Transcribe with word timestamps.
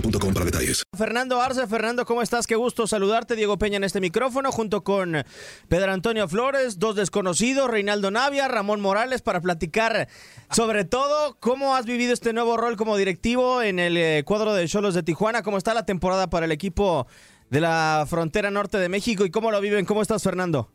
boostmobile.com 0.00 0.34
para 0.34 0.44
detalles. 0.44 0.84
Fernando 0.96 1.40
Arce, 1.40 1.66
Fernando, 1.66 2.04
¿cómo 2.04 2.22
estás? 2.22 2.46
Qué 2.46 2.56
gusto 2.56 2.86
saludarte. 2.86 3.36
Diego 3.36 3.58
Peña 3.58 3.76
en 3.76 3.84
este 3.84 4.00
micrófono, 4.00 4.52
junto 4.52 4.82
con 4.82 5.24
Pedro 5.68 5.92
Antonio 5.92 6.28
Flores, 6.28 6.78
dos 6.78 6.96
desconocidos, 6.96 7.70
Reinaldo 7.70 8.10
Navia, 8.10 8.48
Ramón 8.48 8.80
Morales, 8.80 9.22
para 9.22 9.40
platicar 9.40 10.08
sobre 10.50 10.84
todo 10.84 11.36
cómo 11.40 11.74
has 11.74 11.86
vivido 11.86 12.12
este 12.12 12.32
nuevo 12.32 12.56
rol 12.56 12.76
como 12.76 12.96
directivo 12.96 13.62
en 13.62 13.78
el 13.78 13.96
eh, 13.96 14.22
cuadro 14.24 14.54
de 14.54 14.66
Cholos 14.68 14.94
de 14.94 15.02
Tijuana, 15.02 15.42
cómo 15.42 15.58
está 15.58 15.74
la 15.74 15.86
temporada 15.86 16.28
para 16.28 16.46
el 16.46 16.52
equipo 16.52 17.06
de 17.50 17.60
la 17.60 18.04
frontera 18.08 18.50
norte 18.50 18.78
de 18.78 18.88
México 18.88 19.24
y 19.24 19.30
cómo 19.30 19.50
lo 19.50 19.60
viven. 19.60 19.86
¿Cómo 19.86 20.02
estás, 20.02 20.22
Fernando? 20.22 20.68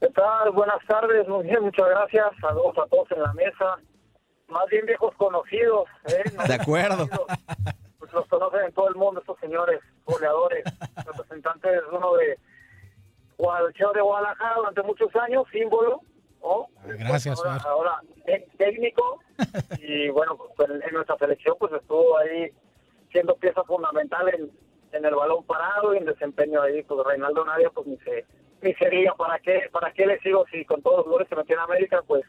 ¿Qué 0.00 0.08
tal? 0.08 0.50
Buenas 0.50 0.84
tardes, 0.88 1.28
muy 1.28 1.44
bien, 1.44 1.62
muchas 1.62 1.88
gracias. 1.88 2.26
Saludos 2.40 2.76
a 2.78 2.88
todos 2.88 3.10
en 3.12 3.22
la 3.22 3.32
mesa. 3.34 3.78
Más 4.52 4.66
bien 4.68 4.86
viejos 4.86 5.14
conocidos. 5.16 5.88
¿eh? 6.06 6.22
No 6.36 6.44
De 6.46 6.54
acuerdo. 6.54 7.08
Pues 7.98 8.12
los 8.12 8.26
conocen 8.28 8.60
en 8.66 8.72
todo 8.72 8.88
el 8.88 8.94
mundo 8.94 9.20
estos 9.20 9.38
señores, 9.40 9.80
goleadores, 10.04 10.64
representantes 11.06 11.82
uno 11.90 12.14
de 12.14 12.38
Guadalajara 13.38 13.92
de 13.94 14.00
Guadalajara 14.00 14.54
durante 14.56 14.82
muchos 14.82 15.16
años, 15.16 15.44
símbolo. 15.50 16.00
¿no? 16.42 16.66
Gracias, 16.84 17.38
ahora, 17.38 17.56
ahora 17.64 18.00
te- 18.26 18.48
técnico 18.58 19.20
y 19.78 20.08
bueno, 20.10 20.36
pues 20.56 20.70
en, 20.70 20.92
nuestra 20.92 21.16
selección 21.16 21.56
pues 21.58 21.72
estuvo 21.72 22.18
ahí 22.18 22.50
siendo 23.12 23.36
pieza 23.36 23.62
fundamental 23.62 24.28
en, 24.34 24.50
en 24.92 25.04
el 25.04 25.14
balón 25.14 25.44
parado 25.44 25.94
y 25.94 25.98
en 25.98 26.04
desempeño 26.04 26.60
ahí, 26.62 26.82
pues 26.82 27.06
Reinaldo 27.06 27.44
Navia 27.44 27.70
pues 27.70 27.86
ni 27.86 27.96
se, 27.98 28.26
ni 28.60 28.74
se 28.74 28.90
diga 28.90 29.14
para 29.14 29.38
qué, 29.38 29.68
para 29.70 29.92
qué 29.92 30.04
le 30.04 30.18
sigo 30.18 30.44
si 30.50 30.64
con 30.64 30.82
todos 30.82 30.98
los 30.98 31.06
goles 31.06 31.28
que 31.28 31.36
metió 31.36 31.54
en 31.54 31.60
América 31.62 32.02
pues 32.06 32.24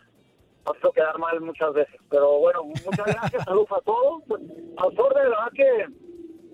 nos 0.66 0.94
quedar 0.94 1.18
mal 1.20 1.42
muchas 1.42 1.74
veces. 1.74 2.00
Pero 2.10 2.40
bueno, 2.40 2.64
muchas 2.64 3.06
gracias, 3.06 3.44
saludos 3.44 3.72
a 3.72 3.82
todos. 3.82 4.24
Pues, 4.28 4.42
Autor, 4.78 5.14
de 5.16 5.22
verdad 5.22 5.52
que, 5.54 5.88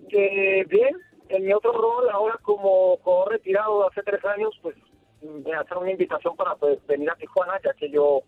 que 0.09 0.65
bien, 0.69 0.95
en 1.29 1.45
mi 1.45 1.53
otro 1.53 1.71
rol, 1.71 2.09
ahora 2.09 2.37
como 2.41 2.97
retirado 3.29 3.87
hace 3.87 4.01
tres 4.03 4.23
años, 4.25 4.57
pues 4.61 4.75
me 5.21 5.53
hacer 5.53 5.77
una 5.77 5.91
invitación 5.91 6.35
para 6.35 6.55
pues, 6.55 6.85
venir 6.87 7.09
a 7.09 7.15
Tijuana, 7.15 7.59
ya 7.63 7.73
que 7.73 7.89
yo 7.89 8.21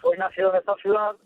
soy 0.00 0.16
nacido 0.18 0.50
en 0.50 0.56
esta 0.56 0.74
ciudad 0.76 1.16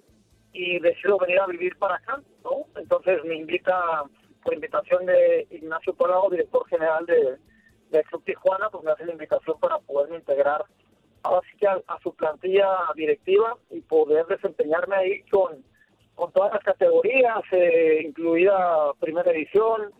y 0.52 0.80
decido 0.80 1.18
venir 1.18 1.38
a 1.40 1.46
vivir 1.46 1.76
para 1.78 1.96
acá, 1.96 2.20
¿no? 2.42 2.66
Entonces 2.76 3.24
me 3.24 3.36
invita, 3.36 4.04
por 4.42 4.54
invitación 4.54 5.06
de 5.06 5.46
Ignacio 5.50 5.94
Palau, 5.94 6.30
director 6.30 6.66
general 6.68 7.06
de, 7.06 7.36
de 7.90 8.04
Club 8.04 8.24
Tijuana, 8.24 8.68
pues 8.70 8.82
me 8.82 8.90
hace 8.90 9.06
la 9.06 9.12
invitación 9.12 9.58
para 9.60 9.78
poderme 9.78 10.16
integrar 10.16 10.64
ahora 11.22 11.40
sí 11.50 11.56
que 11.58 11.66
a, 11.66 11.82
su 12.02 12.14
plantilla 12.14 12.68
directiva 12.94 13.56
y 13.70 13.80
poder 13.80 14.26
desempeñarme 14.26 14.96
ahí 14.96 15.22
con, 15.30 15.64
con 16.14 16.32
todas 16.32 16.52
las 16.52 16.62
categorías, 16.64 17.42
eh, 17.52 18.02
incluida 18.04 18.92
primera 19.00 19.30
edición, 19.30 19.92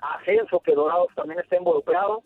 ascenso, 0.00 0.60
que 0.60 0.74
Dorados 0.74 1.08
también 1.14 1.40
está 1.40 1.56
involucrado, 1.56 2.22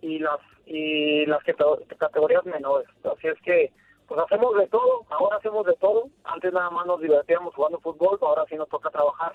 y 0.00 0.18
las 0.18 0.38
y 0.66 1.26
las 1.26 1.42
cate- 1.44 1.86
categorías 1.98 2.44
menores. 2.44 2.88
Así 3.04 3.28
es 3.28 3.40
que, 3.42 3.72
pues 4.06 4.20
hacemos 4.20 4.56
de 4.56 4.66
todo, 4.68 5.04
ahora 5.10 5.36
hacemos 5.36 5.66
de 5.66 5.74
todo. 5.74 6.08
Antes 6.24 6.52
nada 6.52 6.70
más 6.70 6.86
nos 6.86 7.00
divertíamos 7.00 7.54
jugando 7.54 7.80
fútbol, 7.80 8.18
ahora 8.22 8.44
sí 8.48 8.54
nos 8.56 8.68
toca 8.68 8.90
trabajar. 8.90 9.34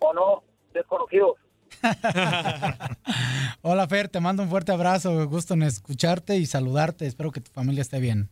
¿O 0.00 0.12
no? 0.12 0.42
Desconocidos. 0.72 1.36
Hola 3.62 3.86
Fer, 3.88 4.08
te 4.08 4.20
mando 4.20 4.42
un 4.42 4.48
fuerte 4.48 4.72
abrazo, 4.72 5.28
gusto 5.28 5.54
en 5.54 5.62
escucharte 5.62 6.36
y 6.36 6.46
saludarte. 6.46 7.06
Espero 7.06 7.32
que 7.32 7.40
tu 7.40 7.50
familia 7.50 7.82
esté 7.82 8.00
bien. 8.00 8.28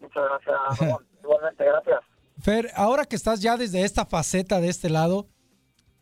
Muchas 0.00 0.24
gracias, 0.24 0.78
Ramón. 0.78 1.06
Igualmente, 1.22 1.64
gracias. 1.64 2.00
Fer, 2.40 2.70
ahora 2.74 3.04
que 3.04 3.16
estás 3.16 3.40
ya 3.40 3.56
desde 3.56 3.82
esta 3.82 4.06
faceta 4.06 4.60
de 4.60 4.68
este 4.68 4.88
lado, 4.90 5.28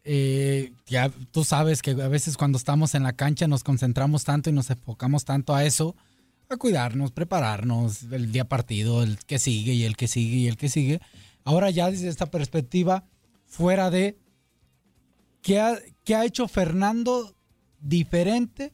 eh, 0.05 0.73
ya 0.87 1.11
tú 1.31 1.45
sabes 1.45 1.83
que 1.83 1.91
a 1.91 2.09
veces 2.09 2.37
cuando 2.37 2.59
estamos 2.59 2.95
en 2.95 3.03
la 3.03 3.15
cancha 3.15 3.49
nos 3.49 3.65
concentramos 3.65 4.25
tanto 4.25 4.51
y 4.51 4.53
nos 4.53 4.71
enfocamos 4.71 5.25
tanto 5.25 5.55
a 5.55 5.65
eso, 5.65 5.97
a 6.49 6.57
cuidarnos, 6.57 7.11
prepararnos, 7.11 8.05
el 8.05 8.31
día 8.31 8.45
partido, 8.45 9.03
el 9.03 9.19
que 9.25 9.39
sigue 9.39 9.73
y 9.73 9.85
el 9.85 9.97
que 9.97 10.07
sigue 10.07 10.37
y 10.37 10.49
el 10.49 10.57
que 10.57 10.69
sigue. 10.69 11.01
Ahora 11.45 11.71
ya 11.71 11.91
desde 11.91 12.09
esta 12.09 12.27
perspectiva, 12.27 13.05
fuera 13.47 13.91
de 13.91 14.19
qué 15.47 15.61
ha, 15.61 15.77
qué 16.05 16.17
ha 16.17 16.25
hecho 16.25 16.49
Fernando 16.49 17.33
diferente 17.81 18.73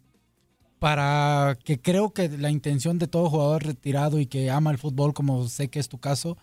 para 0.78 1.58
que 1.64 1.80
creo 1.82 2.14
que 2.14 2.30
la 2.30 2.50
intención 2.50 2.98
de 2.98 3.08
todo 3.08 3.28
jugador 3.28 3.62
retirado 3.64 4.18
y 4.18 4.24
que 4.26 4.50
ama 4.50 4.70
el 4.70 4.78
fútbol, 4.78 5.12
como 5.12 5.44
sé 5.48 5.68
que 5.68 5.78
es 5.78 5.90
tu 5.90 5.98
caso, 6.00 6.38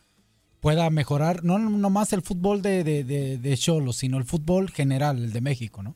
pueda 0.59 0.87
mejorar, 0.91 1.43
no 1.43 1.57
nomás 1.57 2.13
el 2.13 2.21
fútbol 2.21 2.61
de, 2.61 2.83
de, 2.83 3.03
de, 3.03 3.37
de 3.39 3.57
Cholos, 3.57 3.95
sino 3.97 4.17
el 4.19 4.23
fútbol 4.25 4.69
general, 4.69 5.17
el 5.17 5.33
de 5.33 5.41
México, 5.41 5.81
¿no? 5.81 5.95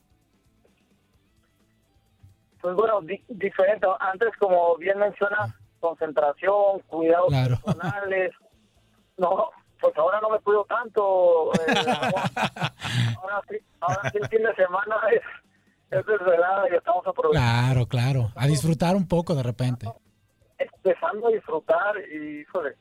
Pues 2.60 2.76
bueno, 2.76 3.02
di- 3.02 3.24
diferente. 3.30 3.86
Antes, 4.00 4.30
como 4.40 4.76
bien 4.78 4.98
mencionas, 4.98 5.52
concentración, 5.80 6.80
cuidados 6.88 7.28
Claro. 7.30 7.60
personales. 7.64 8.32
No, 9.16 9.50
pues 9.84 9.98
ahora 9.98 10.22
no 10.22 10.30
me 10.30 10.40
cuido 10.40 10.64
tanto. 10.64 11.52
eh, 11.56 11.74
ahora, 13.22 13.42
sí, 13.50 13.58
ahora 13.82 14.10
sí 14.12 14.18
el 14.22 14.30
fin 14.30 14.44
de 14.44 14.56
semana 14.56 14.96
es, 15.12 15.22
es 15.92 16.06
desvelada 16.06 16.70
y 16.72 16.76
estamos 16.76 17.06
aprovechando. 17.06 17.62
Claro, 17.62 17.86
claro. 17.88 18.32
A 18.36 18.48
disfrutar 18.48 18.96
un 18.96 19.06
poco 19.10 19.36
de 19.36 19.44
repente. 19.44 19.88
empezando 20.58 21.28
a 21.28 21.32
disfrutar 21.32 21.96
y 22.14 22.42
híjole, 22.42 22.76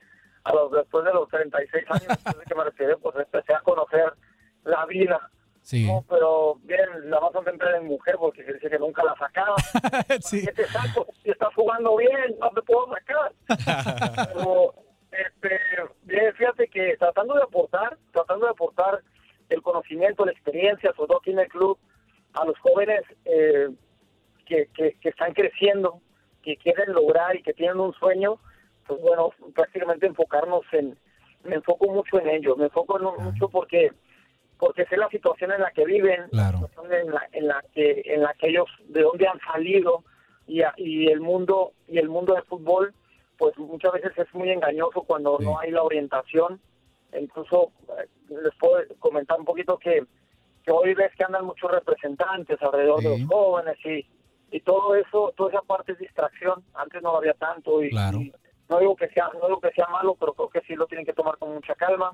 a 0.45 0.55
los 0.55 0.71
después 0.71 1.05
de 1.05 1.13
los 1.13 1.29
36 1.29 1.85
años 1.91 2.07
después 2.09 2.39
de 2.39 2.45
que 2.45 2.55
me 2.55 2.65
retiré, 2.65 2.97
pues 2.99 3.17
empecé 3.17 3.53
a 3.53 3.61
conocer 3.63 4.15
la 4.65 4.87
vida. 4.87 5.29
Sí. 5.63 5.87
No, 5.89 6.05
pero 6.09 6.55
bien, 6.63 6.87
la 7.11 7.19
vas 7.19 7.35
a 7.35 7.43
centrar 7.43 7.75
en 7.77 7.87
mujer 7.87 8.15
porque 8.19 8.45
se 8.45 8.53
dice 8.55 8.71
que 8.71 8.79
nunca 8.79 9.03
la 9.05 9.17
sacaba. 9.17 9.57
Sí. 10.21 10.45
¿Qué 10.45 10.53
te 10.53 10.67
saco? 10.69 11.07
Si 11.23 11.31
estás 11.31 11.53
jugando 11.55 11.97
bien, 11.97 12.37
no 12.41 12.49
te 12.51 12.63
puedo 12.63 12.87
sacar. 12.95 13.33
Pero, 14.35 14.75
este, 15.13 16.33
fíjate 16.35 16.69
que 16.69 16.97
tratando 16.97 17.35
de 17.35 17.43
aportar, 17.43 17.99
tratando 18.13 18.47
de 18.47 18.53
aportar 18.53 19.01
el 19.49 19.63
conocimiento, 19.63 20.25
la 20.25 20.33
experiencia, 20.33 20.93
sobre 20.95 21.09
todo 21.09 21.19
aquí 21.19 21.31
en 21.31 21.39
el 21.41 21.49
club, 21.49 21.79
a 22.35 22.45
los 22.47 22.59
jóvenes 22.61 23.03
eh, 23.27 23.69
que, 24.47 24.69
que, 24.75 24.97
que 25.01 25.09
están 25.11 25.35
creciendo, 25.35 26.01
que 26.43 26.57
quieren 26.57 26.93
lograr 26.93 27.37
y 27.37 27.43
que 27.43 27.53
tienen 27.53 27.79
un 27.79 27.93
sueño, 27.95 28.39
pues 28.87 29.01
bueno, 29.01 29.31
prácticamente 29.55 30.07
enfocarnos 30.07 30.63
en, 30.73 30.99
me 31.45 31.57
enfoco 31.57 31.87
mucho 31.91 32.19
en 32.21 32.29
ellos, 32.29 32.57
me 32.57 32.65
enfoco 32.65 32.99
en- 32.99 33.25
mucho 33.25 33.49
porque 33.49 33.93
porque 34.59 34.85
sé 34.87 34.97
la 34.97 35.09
situación 35.09 35.51
en 35.51 35.61
la 35.61 35.73
que 35.73 35.85
viven, 35.85 36.29
Claro. 36.31 36.71
en 36.89 37.11
la, 37.11 37.29
en 37.33 37.49
la 37.49 37.65
que 37.75 38.03
en 38.07 38.23
la 38.23 38.33
que 38.35 38.49
ellos 38.49 38.69
de 38.87 39.03
dónde 39.03 39.27
han 39.27 39.41
salido 39.41 40.05
y, 40.47 40.63
a- 40.63 40.73
y 40.77 41.09
el 41.09 41.21
mundo 41.21 41.73
y 41.89 41.99
el 41.99 42.09
mundo 42.09 42.35
del 42.35 42.45
fútbol 42.45 42.95
pues 43.43 43.59
muchas 43.59 43.93
veces 43.93 44.13
es 44.17 44.33
muy 44.35 44.51
engañoso 44.51 45.03
cuando 45.03 45.37
Sí. 45.39 45.45
no 45.45 45.59
hay 45.59 45.73
la 45.73 45.83
orientación 45.83 46.61
incluso 47.21 47.73
eh, 47.99 48.07
les 48.29 48.55
puedo 48.57 48.77
comentar 49.01 49.37
un 49.41 49.45
poquito 49.45 49.77
que, 49.79 50.05
que 50.65 50.71
hoy 50.71 50.95
ves 50.95 51.11
que 51.17 51.25
andan 51.25 51.45
muchos 51.45 51.69
representantes 51.73 52.63
alrededor 52.63 53.01
de 53.03 53.19
los 53.19 53.29
jóvenes 53.29 53.77
y, 53.85 54.07
y 54.57 54.61
todo 54.61 54.95
eso 54.95 55.33
toda 55.37 55.51
esa 55.51 55.63
parte 55.63 55.91
es 55.93 55.99
distracción 55.99 56.63
antes 56.75 57.03
no 57.03 57.17
había 57.17 57.35
tanto 57.35 57.83
y, 57.83 57.91
Claro. 57.91 58.19
y 58.19 58.33
no 58.69 58.79
digo 58.79 58.95
que 58.95 59.09
sea 59.09 59.29
no 59.35 59.47
digo 59.49 59.61
que 59.61 59.73
sea 59.73 59.89
malo 59.89 60.15
pero 60.21 60.35
creo 60.35 60.49
que 60.51 60.61
sí 60.61 60.77
lo 60.77 60.87
tienen 60.87 61.05
que 61.05 61.13
tomar 61.13 61.37
con 61.39 61.53
mucha 61.53 61.75
calma 61.75 62.13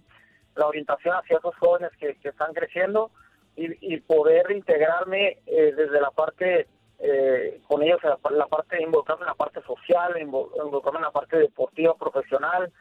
la 0.56 0.66
orientación 0.66 1.14
hacia 1.14 1.36
esos 1.36 1.54
jóvenes 1.56 1.90
que, 2.00 2.14
que 2.16 2.30
están 2.30 2.54
creciendo 2.54 3.10
y, 3.54 3.66
y 3.94 4.00
poder 4.00 4.50
integrarme 4.50 5.38
eh, 5.46 5.72
desde 5.76 6.00
la 6.00 6.10
parte 6.10 6.66
eh, 7.00 7.60
con 7.68 7.82
ellos, 7.82 8.00
en 8.02 8.10
la, 8.10 8.18
la 8.30 8.46
parte 8.46 8.82
involucrarme 8.82 9.22
en 9.22 9.28
la 9.28 9.34
parte 9.34 9.62
social, 9.62 10.14
invo- 10.16 10.50
involucrarme 10.56 10.98
en 10.98 11.04
la 11.04 11.10
parte 11.12 11.36
deportiva, 11.38 11.94
profesional, 11.94 12.72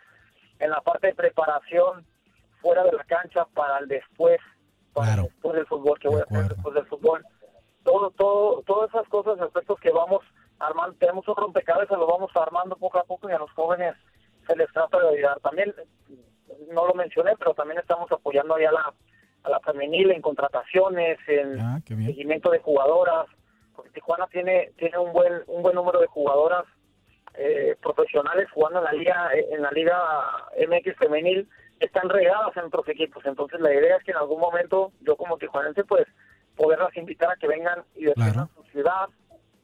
en 0.59 0.69
la 0.71 0.81
parte 0.81 1.07
de 1.07 1.15
preparación 1.15 2.05
fuera 2.61 2.83
de 2.83 2.91
la 2.93 3.03
cancha 3.03 3.45
para 3.53 3.77
el 3.79 3.87
después, 3.87 4.39
para 4.93 5.07
Claro. 5.13 5.21
el 5.23 5.29
después 5.29 5.55
del 5.55 5.65
fútbol, 5.67 5.99
que 5.99 6.07
De 6.07 6.13
voy 6.15 6.21
a 6.21 6.25
hacer 6.25 6.49
después 6.55 6.75
del 6.75 6.85
fútbol. 6.87 7.25
Todo, 7.83 8.09
todo, 8.11 8.63
todas 8.63 8.89
esas 8.89 9.07
cosas, 9.07 9.39
aspectos 9.39 9.79
que 9.79 9.91
vamos 9.91 10.21
armando, 10.59 10.95
tenemos 10.99 11.27
un 11.27 11.35
rompecabezas, 11.35 11.97
lo 11.97 12.07
vamos 12.07 12.31
armando 12.35 12.75
poco 12.75 12.97
a 12.97 13.03
poco 13.03 13.29
y 13.29 13.33
a 13.33 13.37
los 13.37 13.51
jóvenes 13.51 13.95
se 14.47 14.55
les 14.55 14.71
trata 14.73 14.99
de 14.99 15.09
ayudar. 15.09 15.39
También, 15.41 15.73
no 16.71 16.85
lo 16.87 16.93
mencioné, 16.95 17.35
pero 17.37 17.53
también 17.53 17.79
estamos 17.79 18.11
apoyando 18.11 18.55
ahí 18.55 18.65
a 18.65 18.71
la, 18.71 18.93
a 19.43 19.49
la 19.49 19.59
femenil 19.59 20.11
en 20.11 20.21
contrataciones, 20.21 21.19
en 21.27 21.59
Ah, 21.61 21.79
seguimiento 21.85 22.49
de 22.49 22.59
jugadoras, 22.59 23.27
porque 23.77 23.91
Tijuana 23.91 24.27
tiene 24.27 24.71
tiene 24.77 24.97
un 24.97 25.13
buen 25.13 25.43
un 25.47 25.61
buen 25.63 25.75
número 25.75 26.01
de 26.01 26.07
jugadoras 26.07 26.65
eh, 27.35 27.77
profesionales 27.81 28.49
jugando 28.51 28.79
en 28.79 28.85
la 28.85 28.91
liga 28.91 29.29
en 29.33 29.61
la 29.61 29.71
liga 29.71 29.97
MX 30.67 30.97
femenil 30.97 31.47
están 31.79 32.09
regadas 32.09 32.57
en 32.57 32.65
otros 32.65 32.89
equipos, 32.89 33.23
entonces 33.25 33.59
la 33.61 33.71
idea 33.73 33.95
es 33.97 34.03
que 34.03 34.11
en 34.11 34.17
algún 34.17 34.39
momento 34.41 34.91
yo 35.01 35.15
como 35.15 35.37
tijuanense 35.37 35.83
pues 35.85 36.05
poderlas 36.57 36.97
invitar 36.97 37.29
a 37.31 37.35
que 37.35 37.47
vengan 37.47 37.83
y 37.95 38.05
defiendan 38.05 38.47
Claro. 38.47 38.49
su 38.55 38.63
ciudad 38.71 39.07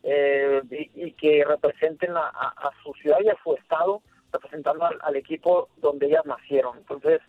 eh, 0.03 0.61
y, 0.69 1.05
y 1.07 1.11
que 1.13 1.43
representen 1.43 2.15
a, 2.15 2.27
a- 2.27 2.53
a 2.67 2.71
su 2.83 2.93
ciudad 2.93 3.17
y 3.21 3.29
a 3.29 3.37
su 3.43 3.55
estado 3.55 4.01
representando 4.31 4.85
al, 4.85 4.99
al 5.01 5.15
equipo 5.15 5.69
donde 5.77 6.07
ellas 6.07 6.25
nacieron. 6.25 6.77
Entonces, 6.79 7.21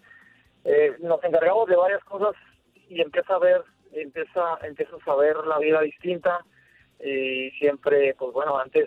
eh, 0.64 0.96
nos 1.00 1.22
encargamos 1.22 1.66
de 1.69 1.76
varias 1.76 2.02
cosas 2.04 2.34
y 2.88 3.00
empieza 3.00 3.34
a 3.34 3.38
ver, 3.38 3.62
empieza, 3.92 4.58
empiezas 4.62 5.00
a 5.06 5.14
ver 5.14 5.37
la 5.46 5.58
vida 5.58 5.80
distinta 5.82 6.40
y 7.04 7.50
siempre, 7.58 8.14
pues 8.18 8.32
bueno, 8.32 8.58
antes 8.58 8.86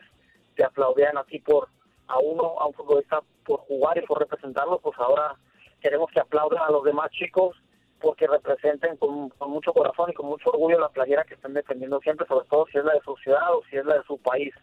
te 0.56 0.64
aplaudían 0.66 1.18
a 1.18 1.24
ti 1.24 1.40
por 1.40 1.70
a 2.08 2.18
uno, 2.20 2.56
a 2.60 2.68
un 2.68 2.74
futbolista 2.74 3.22
por 3.46 3.60
jugar 3.62 3.98
y 3.98 4.06
por 4.06 4.20
representarlo, 4.20 4.80
pues 4.80 4.98
ahora 4.98 5.36
queremos 5.82 6.10
que 6.12 6.20
aplaudan 6.20 6.64
a 6.64 6.72
los 6.72 6.84
demás 6.84 7.12
chicos 7.12 7.56
porque 8.00 8.28
representen 8.28 8.96
con, 8.98 9.30
con 9.30 9.52
mucho 9.52 9.74
corazón 9.74 10.10
y 10.10 10.14
con 10.14 10.28
mucho 10.28 10.50
orgullo 10.52 10.80
la 10.80 10.90
playera 10.90 11.24
que 11.26 11.34
están 11.34 11.54
defendiendo 11.54 12.00
siempre, 12.00 12.26
sobre 12.28 12.48
todo 12.48 12.66
si 12.72 12.78
es 12.78 12.86
la 12.86 12.94
de 12.94 13.02
su 13.02 13.16
ciudad 13.18 13.54
o 13.56 13.62
si 13.70 13.78
es 13.78 13.86
la 13.86 13.96
de 13.98 14.04
su 14.04 14.18
país. 14.20 14.54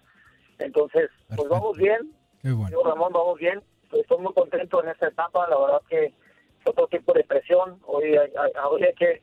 Entonces, 0.59 1.11
pues 1.35 1.49
vamos 1.49 1.77
bien, 1.77 2.13
Qué 2.43 2.53
bueno. 2.53 2.71
yo, 2.71 2.83
Ramón, 2.89 3.13
vamos 3.13 3.39
bien. 3.39 3.63
Estoy 3.93 4.19
muy 4.19 4.33
contento 4.33 4.83
en 4.83 4.89
esta 4.91 5.09
etapa. 5.09 5.49
La 5.49 5.59
verdad 5.59 5.83
que 5.89 6.07
es 6.07 6.13
otro 6.67 6.87
tipo 6.89 7.13
de 7.13 7.25
presión. 7.25 7.79
Hoy 7.87 8.17
hay, 8.17 8.33
hay- 8.37 8.53
hoy 8.71 8.85
hay 8.85 8.95
que, 8.95 9.23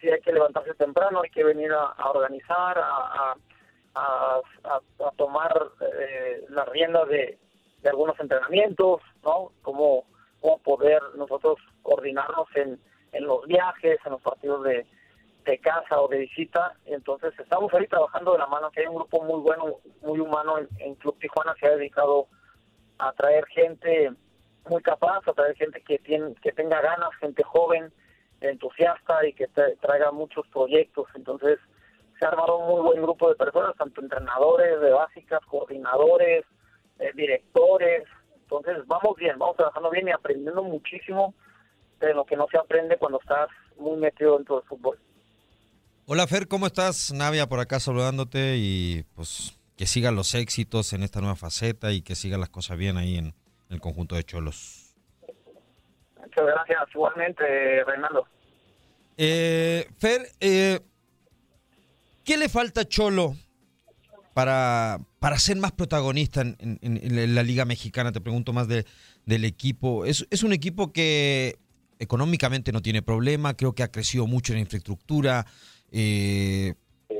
sí 0.00 0.08
hay 0.10 0.20
que 0.20 0.32
levantarse 0.32 0.74
temprano, 0.74 1.20
hay 1.22 1.30
que 1.30 1.44
venir 1.44 1.72
a, 1.72 1.84
a 1.86 2.10
organizar, 2.10 2.78
a, 2.78 2.82
a, 3.32 3.36
a- 3.94 4.40
a- 4.64 5.10
tomar 5.16 5.52
eh, 5.80 6.44
las 6.48 6.68
riendas 6.68 7.08
de, 7.08 7.38
algunos 7.88 8.18
entrenamientos, 8.18 9.02
¿no? 9.22 9.52
Cómo, 9.62 10.04
cómo 10.40 10.58
poder 10.58 11.02
nosotros 11.16 11.58
coordinarnos 11.82 12.48
en, 12.54 12.80
en 13.12 13.24
los 13.26 13.46
viajes, 13.46 13.98
en 14.06 14.12
los 14.12 14.22
partidos 14.22 14.64
de, 14.64 14.86
casa 15.58 16.00
o 16.00 16.08
de 16.08 16.18
visita. 16.20 16.74
Entonces 16.86 17.38
estamos 17.38 17.72
ahí 17.74 17.86
trabajando 17.86 18.32
de 18.32 18.38
la 18.38 18.46
mano, 18.46 18.70
que 18.70 18.80
hay 18.80 18.86
un 18.86 18.94
grupo 18.96 19.22
muy 19.22 19.40
bueno, 19.40 19.76
muy 20.00 20.18
humano 20.18 20.58
en, 20.78 20.94
Club 20.94 21.18
Tijuana, 21.18 21.54
se 21.60 21.66
ha 21.66 21.76
dedicado 21.76 22.26
a 22.98 23.12
traer 23.12 23.44
gente 23.46 24.12
muy 24.70 24.80
capaz, 24.82 25.20
a 25.28 25.34
traer 25.34 25.54
gente 25.56 25.82
que 25.82 25.98
tiene, 25.98 26.34
que 26.36 26.52
tenga 26.52 26.80
ganas, 26.80 27.10
gente 27.20 27.42
joven, 27.42 27.92
entusiasta 28.40 29.26
y 29.26 29.34
que 29.34 29.48
tra- 29.50 29.78
traiga 29.80 30.10
muchos 30.10 30.46
proyectos. 30.48 31.06
Entonces 31.14 31.58
se 32.24 32.28
ha 32.28 32.30
armado 32.30 32.56
un 32.56 32.72
muy 32.72 32.80
buen 32.80 33.02
grupo 33.02 33.28
de 33.28 33.34
personas, 33.34 33.76
tanto 33.76 34.00
entrenadores 34.00 34.80
de 34.80 34.90
básicas, 34.92 35.40
coordinadores, 35.44 36.46
eh, 36.98 37.10
directores. 37.14 38.04
Entonces 38.34 38.78
vamos 38.86 39.16
bien, 39.18 39.38
vamos 39.38 39.56
trabajando 39.56 39.90
bien 39.90 40.08
y 40.08 40.12
aprendiendo 40.12 40.62
muchísimo 40.62 41.34
de 42.00 42.14
lo 42.14 42.24
que 42.24 42.36
no 42.36 42.46
se 42.50 42.56
aprende 42.56 42.96
cuando 42.96 43.20
estás 43.20 43.48
muy 43.76 43.98
metido 43.98 44.36
dentro 44.36 44.56
del 44.56 44.64
fútbol. 44.66 44.98
Hola 46.06 46.26
Fer, 46.26 46.48
¿cómo 46.48 46.66
estás? 46.66 47.12
Navia 47.12 47.46
por 47.46 47.60
acá 47.60 47.78
saludándote 47.78 48.56
y 48.56 49.04
pues 49.14 49.58
que 49.76 49.84
sigan 49.84 50.16
los 50.16 50.34
éxitos 50.34 50.94
en 50.94 51.02
esta 51.02 51.20
nueva 51.20 51.36
faceta 51.36 51.92
y 51.92 52.00
que 52.00 52.14
sigan 52.14 52.40
las 52.40 52.48
cosas 52.48 52.78
bien 52.78 52.96
ahí 52.96 53.18
en 53.18 53.34
el 53.68 53.80
conjunto 53.82 54.14
de 54.14 54.24
Cholos. 54.24 54.96
Muchas 56.18 56.46
gracias, 56.46 56.78
igualmente, 56.94 57.84
Reinaldo. 57.84 58.26
Eh, 59.18 59.88
Fer, 59.98 60.22
eh, 60.40 60.80
¿qué 62.24 62.36
le 62.36 62.48
falta 62.48 62.82
a 62.82 62.88
Cholo 62.88 63.36
para, 64.32 65.00
para 65.20 65.38
ser 65.38 65.56
más 65.56 65.72
protagonista 65.72 66.40
en, 66.40 67.34
la 67.34 67.42
Liga 67.42 67.64
Mexicana? 67.64 68.12
Te 68.12 68.20
pregunto 68.20 68.52
más 68.52 68.68
de- 68.68 68.84
del 69.26 69.44
equipo. 69.44 70.04
Es, 70.04 70.26
es 70.30 70.42
un 70.42 70.52
equipo 70.52 70.92
que 70.92 71.58
económicamente 71.98 72.72
no 72.72 72.82
tiene 72.82 73.02
problema, 73.02 73.56
creo 73.56 73.74
que 73.74 73.82
ha 73.82 73.90
crecido 73.92 74.26
mucho 74.26 74.52
en 74.52 74.58
infraestructura, 74.60 75.46
eh, 75.92 76.74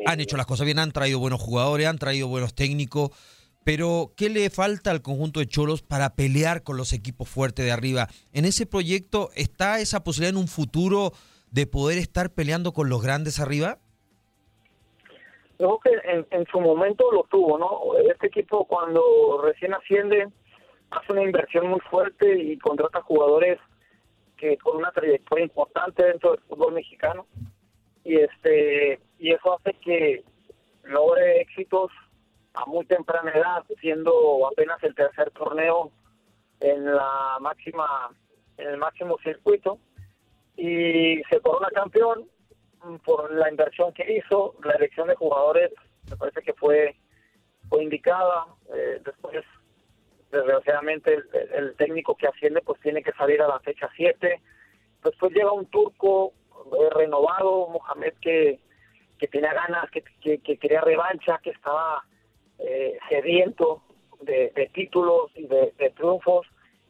han 0.07 0.21
hecho 0.21 0.37
las 0.37 0.47
cosas 0.47 0.65
bien, 0.67 0.79
han 0.79 0.93
traído 0.93 1.19
buenos 1.21 1.41
jugadores, 1.41 1.87
han 1.87 1.99
traído 1.99 2.27
buenos 2.29 2.55
técnicos, 2.55 3.11
pero 3.63 4.13
¿qué 4.17 4.29
le 4.29 4.51
falta 4.51 4.91
al 4.91 5.01
conjunto 5.01 5.41
de 5.41 5.47
Cholos 5.47 5.83
para 5.83 6.15
pelear 6.17 6.63
con 6.65 6.77
los 6.77 6.93
equipos 6.93 7.29
fuertes 7.29 7.65
de 7.65 7.73
arriba? 7.73 8.09
En 8.33 8.45
ese 8.45 8.67
proyecto 8.67 9.31
está 9.35 9.81
esa 9.81 10.05
posibilidad 10.05 10.31
en 10.31 10.37
un 10.43 10.49
futuro 10.49 11.15
de 11.51 11.67
poder 11.67 11.99
estar 11.99 12.35
peleando 12.35 12.73
con 12.73 12.89
los 12.89 13.01
grandes 13.01 13.39
arriba? 13.39 13.79
Yo 15.59 15.79
creo 15.79 16.01
que 16.03 16.11
en, 16.11 16.27
en 16.31 16.47
su 16.47 16.61
momento 16.61 17.11
lo 17.13 17.25
tuvo, 17.25 17.59
¿no? 17.59 17.97
Este 18.11 18.27
equipo 18.27 18.65
cuando 18.67 19.41
recién 19.43 19.75
asciende 19.75 20.29
hace 20.91 21.13
una 21.13 21.23
inversión 21.23 21.69
muy 21.69 21.81
fuerte 21.81 22.37
y 22.43 22.59
contrata 22.59 23.03
jugadores 23.03 23.59
que 24.37 24.57
con 24.59 24.77
una 24.77 24.91
trayectoria 24.91 25.45
importante 25.45 26.05
dentro 26.05 26.33
del 26.33 26.41
fútbol 26.41 26.75
mexicano 26.75 27.27
y 28.05 28.17
este 28.17 29.01
y 29.19 29.33
eso 29.33 29.55
hace 29.55 29.75
que 29.81 30.25
logre 30.83 31.41
éxitos 31.41 31.91
a 32.55 32.67
muy 32.67 32.85
temprana 32.85 33.33
edad, 33.33 33.65
siendo 33.81 34.47
apenas 34.47 34.83
el 34.83 34.95
tercer 34.95 35.31
torneo 35.31 35.91
en 36.61 36.85
la 36.85 37.39
máxima 37.41 38.11
en 38.59 38.69
el 38.69 38.77
máximo 38.77 39.17
circuito 39.23 39.79
y 40.57 41.23
se 41.31 41.41
corona 41.41 41.69
campeón 41.71 42.29
por 43.05 43.33
la 43.33 43.51
inversión 43.51 43.93
que 43.93 44.17
hizo, 44.17 44.55
la 44.65 44.75
elección 44.75 45.09
de 45.09 45.15
jugadores 45.15 45.71
me 46.11 46.17
parece 46.17 46.43
que 46.43 46.53
fue 46.55 46.97
fue 47.69 47.83
indicada, 47.83 48.47
eh, 48.75 49.01
después 49.05 49.45
desgraciadamente 50.31 51.15
el, 51.15 51.25
el 51.55 51.77
técnico 51.77 52.15
que 52.15 52.27
asciende 52.27 52.61
pues 52.61 52.81
tiene 52.81 53.03
que 53.03 53.13
salir 53.13 53.41
a 53.41 53.49
la 53.49 53.61
fecha 53.61 53.89
7, 53.97 54.41
después 55.03 55.33
llega 55.33 55.53
un 55.53 55.67
turco 55.67 56.33
eh, 56.73 56.91
renovado, 56.95 57.69
Mohamed 57.69 58.15
que, 58.21 58.61
que 59.19 59.29
tenía 59.29 59.55
ganas, 59.55 59.91
que, 59.91 60.03
que, 60.21 60.39
que 60.39 60.59
quería 60.59 60.81
revancha, 60.81 61.41
que 61.43 61.51
estaba 61.51 62.05
eh, 62.59 62.99
sediento 63.09 63.83
de, 64.21 64.53
de 64.55 64.67
títulos 64.69 65.31
y 65.35 65.47
de, 65.47 65.73
de 65.79 65.91
triunfos 65.91 66.47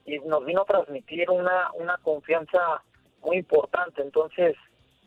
y 0.06 0.18
nos 0.20 0.44
vino 0.44 0.62
a 0.62 0.66
transmitir 0.66 1.30
una, 1.30 1.70
una 1.74 1.96
confianza 1.98 2.82
muy 3.22 3.38
importante. 3.38 4.02
Entonces, 4.02 4.56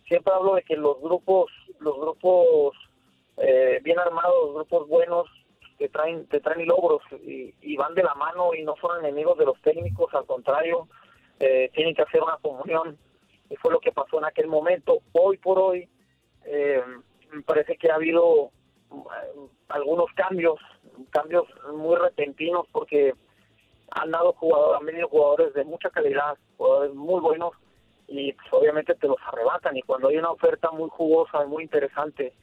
siempre 0.07 0.33
hablo 0.33 0.55
de 0.55 0.63
que 0.63 0.75
los 0.75 0.99
grupos, 1.01 1.51
los 1.79 1.95
grupos 1.99 2.75
eh, 3.37 3.79
bien 3.83 3.99
armados, 3.99 4.33
los 4.45 4.55
grupos 4.55 4.87
buenos, 4.87 5.27
te 5.77 5.89
traen, 5.89 6.27
te 6.27 6.39
traen 6.39 6.65
logros 6.65 7.01
y, 7.21 7.75
van 7.77 7.93
de 7.93 8.03
la 8.03 8.15
mano 8.15 8.53
y 8.55 8.63
no 8.63 8.75
son 8.81 8.99
enemigos 8.99 9.37
de 9.37 9.45
los 9.45 9.61
técnicos, 9.61 10.11
al 10.13 10.25
contrario, 10.25 10.87
eh, 11.39 11.69
tienen 11.73 11.93
que 11.93 12.01
hacer 12.01 12.21
una 12.23 12.37
comunión 12.37 12.97
y 13.49 13.55
fue 13.57 13.71
lo 13.71 13.79
que 13.79 13.91
pasó 13.91 14.17
en 14.17 14.25
aquel 14.25 14.47
momento. 14.47 14.99
Hoy 15.13 15.37
por 15.37 15.59
hoy, 15.59 15.87
eh, 16.45 16.81
me 17.31 17.43
parece 17.43 17.77
que 17.77 17.91
ha 17.91 17.95
habido 17.95 18.49
eh, 18.91 19.39
algunos 19.69 20.07
cambios, 20.15 20.59
cambios 21.11 21.45
muy 21.75 21.95
repentinos 21.95 22.65
porque 22.71 23.13
han 23.91 24.09
dado 24.09 24.33
jugadores, 24.33 24.79
han 24.79 24.85
venido 24.87 25.09
jugadores 25.09 25.53
de 25.53 25.63
mucha 25.63 25.91
calidad, 25.91 26.37
jugadores 26.57 26.95
muy 26.95 27.21
buenos 27.21 27.53
y 28.07 28.33
pues, 28.33 28.47
obviamente 28.51 28.95
te 28.95 29.07
los 29.07 29.17
arrebatan 29.25 29.75
y 29.77 29.81
cuando 29.81 30.07
hay 30.07 30.17
una 30.17 30.31
oferta 30.31 30.71
muy 30.71 30.89
jugosa 30.89 31.43
y 31.43 31.47
muy 31.47 31.63
interesante 31.63 32.33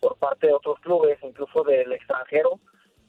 por 0.00 0.16
parte 0.16 0.46
de 0.46 0.54
otros 0.54 0.78
clubes, 0.80 1.18
incluso 1.22 1.62
del 1.64 1.92
extranjero, 1.92 2.58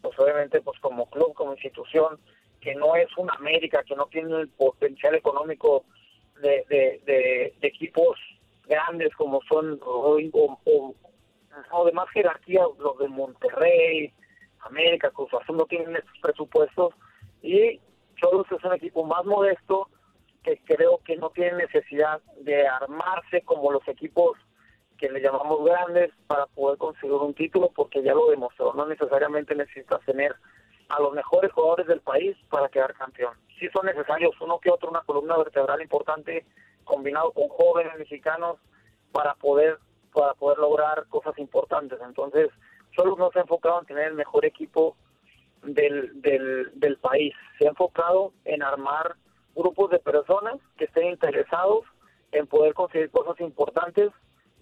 pues 0.01 0.17
obviamente 0.19 0.61
pues 0.61 0.79
como 0.79 1.09
club, 1.09 1.33
como 1.33 1.53
institución, 1.53 2.19
que 2.59 2.75
no 2.75 2.95
es 2.95 3.07
una 3.17 3.33
América, 3.35 3.83
que 3.83 3.95
no 3.95 4.07
tiene 4.07 4.35
el 4.41 4.49
potencial 4.49 5.15
económico 5.15 5.85
de, 6.41 6.65
de, 6.69 7.01
de, 7.05 7.53
de 7.59 7.67
equipos 7.67 8.17
grandes 8.67 9.15
como 9.15 9.41
son 9.49 9.79
o, 9.85 10.17
o, 10.33 10.59
o- 10.65 11.85
de 11.85 11.91
más 11.91 12.09
jerarquía, 12.09 12.63
los 12.79 12.97
de 12.97 13.07
Monterrey, 13.07 14.13
América, 14.61 15.11
Cruz 15.11 15.33
Azul 15.33 15.57
no 15.57 15.65
tienen 15.65 15.95
estos 15.95 16.17
presupuestos 16.21 16.93
y 17.41 17.79
Cholos 18.15 18.47
es 18.51 18.63
un 18.63 18.73
equipo 18.73 19.03
más 19.03 19.25
modesto 19.25 19.89
que 20.43 20.59
creo 20.65 20.99
que 21.05 21.15
no 21.17 21.29
tiene 21.29 21.57
necesidad 21.57 22.21
de 22.39 22.67
armarse 22.67 23.41
como 23.43 23.71
los 23.71 23.87
equipos 23.87 24.37
que 24.97 25.09
le 25.09 25.21
llamamos 25.21 25.63
grandes 25.65 26.11
para 26.27 26.45
poder 26.47 26.77
conseguir 26.77 27.13
un 27.13 27.33
título 27.33 27.71
porque 27.75 28.03
ya 28.03 28.13
lo 28.13 28.29
demostró, 28.29 28.73
no 28.73 28.85
necesariamente 28.85 29.55
necesitas 29.55 29.99
tener 30.05 30.35
a 30.89 31.01
los 31.01 31.13
mejores 31.13 31.51
jugadores 31.51 31.87
del 31.87 32.01
país 32.01 32.35
para 32.49 32.69
quedar 32.69 32.93
campeón. 32.93 33.33
Sí 33.59 33.67
son 33.73 33.85
necesarios 33.85 34.35
uno 34.41 34.59
que 34.59 34.69
otro, 34.69 34.89
una 34.89 35.01
columna 35.01 35.37
vertebral 35.37 35.81
importante 35.81 36.45
combinado 36.83 37.31
con 37.31 37.47
jóvenes 37.47 37.97
mexicanos 37.97 38.57
para 39.11 39.35
poder 39.35 39.79
para 40.13 40.33
poder 40.33 40.57
lograr 40.57 41.05
cosas 41.07 41.37
importantes. 41.39 41.97
Entonces, 42.05 42.49
solo 42.95 43.15
no 43.15 43.31
se 43.31 43.39
ha 43.39 43.43
enfocado 43.43 43.79
en 43.79 43.85
tener 43.85 44.07
el 44.07 44.13
mejor 44.15 44.45
equipo 44.45 44.97
del, 45.63 46.21
del, 46.21 46.71
del 46.77 46.97
país, 46.97 47.33
se 47.57 47.65
ha 47.65 47.69
enfocado 47.69 48.33
en 48.45 48.61
armar 48.61 49.15
grupos 49.55 49.89
de 49.91 49.99
personas 49.99 50.55
que 50.77 50.85
estén 50.85 51.07
interesados 51.07 51.85
en 52.31 52.47
poder 52.47 52.73
conseguir 52.73 53.09
cosas 53.11 53.39
importantes 53.41 54.11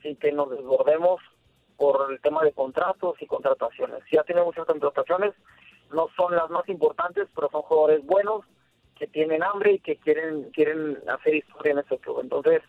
sin 0.01 0.15
que 0.15 0.31
nos 0.31 0.49
desbordemos 0.49 1.21
por 1.77 2.11
el 2.11 2.19
tema 2.21 2.43
de 2.43 2.51
contratos 2.53 3.21
y 3.21 3.25
contrataciones. 3.25 4.03
Ya 4.11 4.23
tiene 4.23 4.43
muchas 4.43 4.65
contrataciones, 4.65 5.33
no 5.91 6.07
son 6.15 6.35
las 6.35 6.49
más 6.49 6.67
importantes, 6.69 7.27
pero 7.35 7.49
son 7.49 7.61
jugadores 7.63 8.05
buenos 8.05 8.45
que 8.95 9.07
tienen 9.07 9.43
hambre 9.43 9.73
y 9.73 9.79
que 9.79 9.95
quieren 9.97 10.51
quieren 10.51 10.97
hacer 11.07 11.35
historia 11.35 11.71
en 11.73 11.79
ese 11.79 11.97
club. 11.99 12.19
Entonces, 12.21 12.61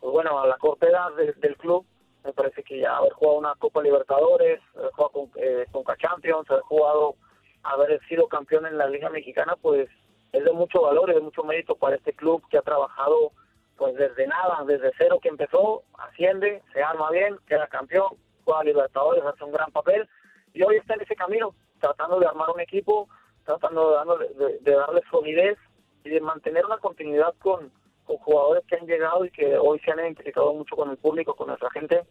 pues 0.00 0.12
bueno, 0.12 0.38
a 0.38 0.46
la 0.46 0.56
corta 0.58 0.86
edad 0.88 1.12
de- 1.14 1.32
del 1.34 1.56
club, 1.56 1.84
me 2.24 2.32
parece 2.32 2.62
que 2.62 2.78
ya 2.78 2.96
haber 2.98 3.12
jugado 3.14 3.38
una 3.38 3.54
Copa 3.56 3.82
Libertadores, 3.82 4.60
haber 4.76 4.92
jugado 4.92 5.10
con, 5.12 5.30
eh, 5.36 5.66
Conca 5.72 5.96
Champions, 5.96 6.48
haber 6.50 6.62
jugado, 6.62 7.16
haber 7.64 8.00
sido 8.06 8.28
campeón 8.28 8.66
en 8.66 8.78
la 8.78 8.86
Liga 8.88 9.08
Mexicana, 9.10 9.56
pues 9.60 9.88
es 10.32 10.44
de 10.44 10.52
mucho 10.52 10.82
valor 10.82 11.10
y 11.10 11.14
de 11.14 11.20
mucho 11.20 11.44
mérito 11.44 11.74
para 11.76 11.96
este 11.96 12.12
club 12.14 12.42
que 12.48 12.58
ha 12.58 12.62
trabajado 12.62 13.32
pues 13.76 13.94
desde 13.96 14.26
nada, 14.26 14.62
desde 14.66 14.92
cero 14.96 15.18
que 15.20 15.28
empezó, 15.28 15.82
asciende, 15.98 16.62
se 16.72 16.82
arma 16.82 17.10
bien, 17.10 17.36
queda 17.46 17.66
campeón, 17.66 18.08
juega 18.44 18.64
Libertadores, 18.64 19.24
hace 19.24 19.44
un 19.44 19.52
gran 19.52 19.70
papel 19.72 20.08
y 20.54 20.62
hoy 20.62 20.76
está 20.76 20.94
en 20.94 21.00
ese 21.00 21.16
camino, 21.16 21.54
tratando 21.80 22.20
de 22.20 22.26
armar 22.26 22.50
un 22.50 22.60
equipo, 22.60 23.08
tratando 23.44 24.18
de, 24.18 24.28
de- 24.44 24.58
de 24.60 24.72
darle 24.72 25.02
solidez 25.10 25.58
y 26.04 26.10
de 26.10 26.20
mantener 26.20 26.64
una 26.66 26.78
continuidad 26.78 27.34
con, 27.40 27.72
con 28.04 28.16
jugadores 28.18 28.64
que 28.66 28.76
han 28.76 28.86
llegado 28.86 29.24
y 29.24 29.30
que 29.30 29.56
hoy 29.56 29.78
se 29.80 29.90
han 29.90 29.98
identificado 30.00 30.52
mucho 30.54 30.76
con 30.76 30.90
el 30.90 30.96
público, 30.98 31.34
con 31.34 31.48
nuestra 31.48 31.70
gente. 31.70 32.04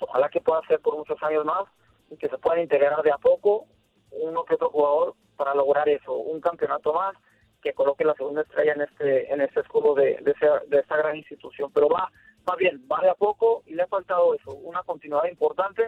Ojalá 0.00 0.28
que 0.28 0.40
pueda 0.40 0.60
ser 0.68 0.80
por 0.80 0.96
muchos 0.96 1.20
años 1.22 1.44
más 1.44 1.64
y 2.10 2.16
que 2.16 2.28
se 2.28 2.38
puedan 2.38 2.60
integrar 2.60 3.02
de 3.02 3.10
a 3.10 3.18
poco 3.18 3.64
uno 4.12 4.44
que 4.44 4.54
otro 4.54 4.70
jugador 4.70 5.14
para 5.36 5.54
lograr 5.54 5.88
eso, 5.88 6.12
un 6.12 6.40
campeonato 6.40 6.92
más 6.92 7.16
que 7.62 7.72
coloque 7.72 8.04
la 8.04 8.14
segunda 8.14 8.42
estrella 8.42 8.72
en 8.74 8.82
este 8.82 9.32
en 9.32 9.40
este 9.40 9.60
escudo 9.60 9.94
de, 9.94 10.18
de, 10.22 10.30
esa- 10.32 10.96
gran 10.96 11.16
institución. 11.16 11.70
Pero 11.74 11.88
va, 11.88 12.10
va 12.48 12.56
bien, 12.56 12.82
va 12.90 13.00
de 13.02 13.10
a 13.10 13.14
poco 13.14 13.62
y 13.66 13.74
le 13.74 13.82
ha 13.82 13.86
faltado 13.86 14.34
eso, 14.34 14.52
una 14.54 14.82
continuidad 14.82 15.24
importante 15.30 15.82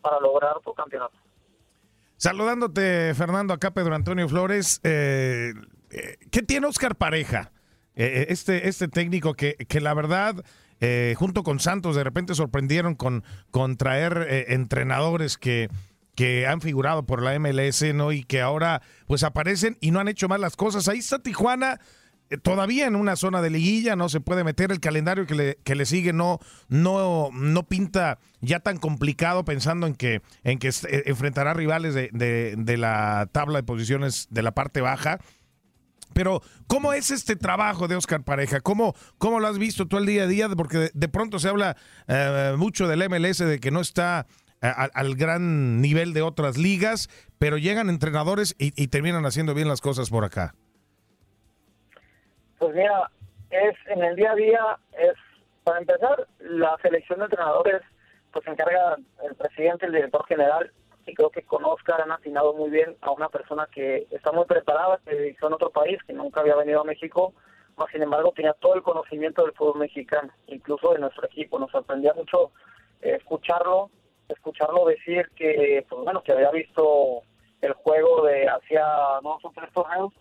para 0.00 0.20
lograr 0.20 0.56
otro 0.56 0.74
campeonato. 0.74 1.16
Saludándote, 2.16 3.12
Fernando, 3.14 3.52
acá 3.54 3.72
Pedro 3.72 3.94
Antonio 3.94 4.28
Flores. 4.28 4.80
eh, 4.84 5.52
eh, 5.90 6.16
¿Qué 6.30 6.42
tiene 6.42 6.66
Oscar 6.66 6.94
Pareja? 6.96 7.52
Eh, 7.96 8.26
este, 8.28 8.68
este 8.68 8.88
técnico 8.88 9.34
que, 9.34 9.54
que 9.68 9.80
la 9.80 9.94
verdad, 9.94 10.44
junto 11.16 11.42
con 11.42 11.58
Santos, 11.60 11.96
de 11.96 12.04
repente 12.04 12.34
sorprendieron 12.34 12.94
con, 12.94 13.24
con 13.50 13.76
traer 13.76 14.26
entrenadores 14.48 15.38
que, 15.38 15.68
que 16.14 16.46
han 16.46 16.60
figurado 16.60 17.04
por 17.06 17.22
la 17.22 17.38
MLS, 17.38 17.94
¿no? 17.94 18.12
Y 18.12 18.24
que 18.24 18.40
ahora 18.40 18.82
pues 19.06 19.22
aparecen 19.24 19.76
y 19.80 19.90
no 19.90 20.00
han 20.00 20.08
hecho 20.08 20.28
mal 20.28 20.40
las 20.40 20.56
cosas. 20.56 20.88
Ahí 20.88 20.98
está 21.00 21.18
Tijuana. 21.18 21.80
eh, 22.30 22.38
Todavía 22.38 22.86
en 22.86 22.96
una 22.96 23.16
zona 23.16 23.42
de 23.42 23.50
liguilla 23.50 23.96
no 23.96 24.08
se 24.08 24.20
puede 24.20 24.44
meter 24.44 24.72
el 24.72 24.80
calendario 24.80 25.26
que 25.26 25.34
le, 25.34 25.56
que 25.64 25.74
le 25.74 25.84
sigue 25.86 26.12
no 26.12 26.38
no 26.68 27.30
no 27.32 27.62
pinta 27.68 28.18
ya 28.40 28.60
tan 28.60 28.78
complicado 28.78 29.44
pensando 29.44 29.86
en 29.86 29.94
que 29.94 30.22
en 30.42 30.58
que 30.58 30.68
eh, 30.68 31.02
enfrentará 31.06 31.52
rivales 31.54 31.94
de, 31.94 32.08
de- 32.12 32.54
de 32.56 32.76
la 32.76 33.28
tabla 33.32 33.58
de 33.58 33.62
posiciones 33.64 34.26
de 34.30 34.42
la 34.42 34.52
parte 34.52 34.80
baja 34.80 35.18
pero, 36.12 36.42
¿cómo 36.68 36.92
es 36.92 37.10
este 37.10 37.34
trabajo 37.34 37.88
de 37.88 37.96
Oscar 37.96 38.22
Pareja? 38.22 38.60
¿Cómo, 38.60 38.94
cómo 39.18 39.40
lo 39.40 39.48
has 39.48 39.58
visto 39.58 39.88
tú 39.88 39.96
el 39.98 40.06
día 40.06 40.22
a 40.22 40.26
día? 40.28 40.48
Porque 40.50 40.90
de, 40.94 41.08
pronto 41.08 41.40
se 41.40 41.48
habla 41.48 41.76
eh, 42.06 42.54
mucho 42.56 42.86
del 42.86 43.08
MLS, 43.08 43.38
de 43.38 43.58
que 43.58 43.72
no 43.72 43.80
está 43.80 44.24
eh, 44.64 44.72
al, 44.92 45.14
gran 45.16 45.80
nivel 45.80 46.14
de 46.14 46.22
otras 46.22 46.56
ligas, 46.56 47.08
pero 47.38 47.58
llegan 47.58 47.88
entrenadores 47.88 48.56
y, 48.58 48.72
y 48.82 48.88
terminan 48.88 49.26
haciendo 49.26 49.54
bien 49.54 49.68
las 49.68 49.80
cosas 49.80 50.10
por 50.10 50.24
acá. 50.24 50.54
Pues 52.58 52.74
mira, 52.74 53.10
es 53.50 53.76
en 53.88 54.02
el 54.02 54.16
día 54.16 54.32
a 54.32 54.34
día, 54.34 54.78
es 54.98 55.14
para 55.64 55.78
empezar, 55.78 56.26
la 56.40 56.76
selección 56.82 57.18
de 57.18 57.24
entrenadores, 57.26 57.82
pues 58.32 58.44
se 58.44 58.50
encarga 58.50 58.96
el 59.22 59.34
presidente, 59.34 59.86
el 59.86 59.92
director 59.92 60.24
general, 60.26 60.70
y 61.06 61.14
creo 61.14 61.30
que 61.30 61.42
con 61.42 61.62
han 61.64 62.12
afinado 62.12 62.54
muy 62.54 62.70
bien 62.70 62.96
a 63.00 63.10
una 63.10 63.28
persona 63.28 63.68
que 63.72 64.06
está 64.10 64.32
muy 64.32 64.44
preparada, 64.44 65.00
que 65.04 65.14
dirigió 65.14 65.48
en 65.48 65.54
otro 65.54 65.70
país, 65.70 65.98
que 66.06 66.12
nunca 66.12 66.40
había 66.40 66.56
venido 66.56 66.80
a 66.80 66.84
México, 66.84 67.34
mas 67.76 67.90
sin 67.90 68.02
embargo 68.02 68.32
tenía 68.34 68.52
todo 68.54 68.74
el 68.74 68.82
conocimiento 68.82 69.42
del 69.42 69.52
fútbol 69.52 69.80
mexicano, 69.80 70.30
incluso 70.46 70.92
de 70.92 71.00
nuestro 71.00 71.26
equipo. 71.26 71.58
Nos 71.58 71.70
sorprendía 71.70 72.14
mucho 72.14 72.52
eh, 73.02 73.16
escucharlo, 73.18 73.90
escucharlo 74.28 74.86
decir 74.86 75.28
que, 75.36 75.84
pues 75.88 76.02
bueno, 76.04 76.22
que 76.22 76.32
había 76.32 76.50
visto 76.50 77.22
el 77.60 77.72
juego 77.74 78.26
de 78.26 78.48
hacía 78.48 78.86
dos 79.22 79.44
o 79.44 79.52
tres 79.54 79.72
torneos 79.72 80.12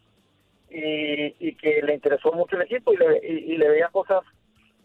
y, 0.69 1.35
y 1.47 1.55
que 1.55 1.81
le 1.81 1.93
interesó 1.93 2.31
mucho 2.31 2.55
el 2.55 2.63
equipo 2.63 2.93
y 2.93 2.97
le, 2.97 3.19
y, 3.23 3.53
y 3.53 3.57
le 3.57 3.69
veía 3.69 3.89
cosas 3.89 4.23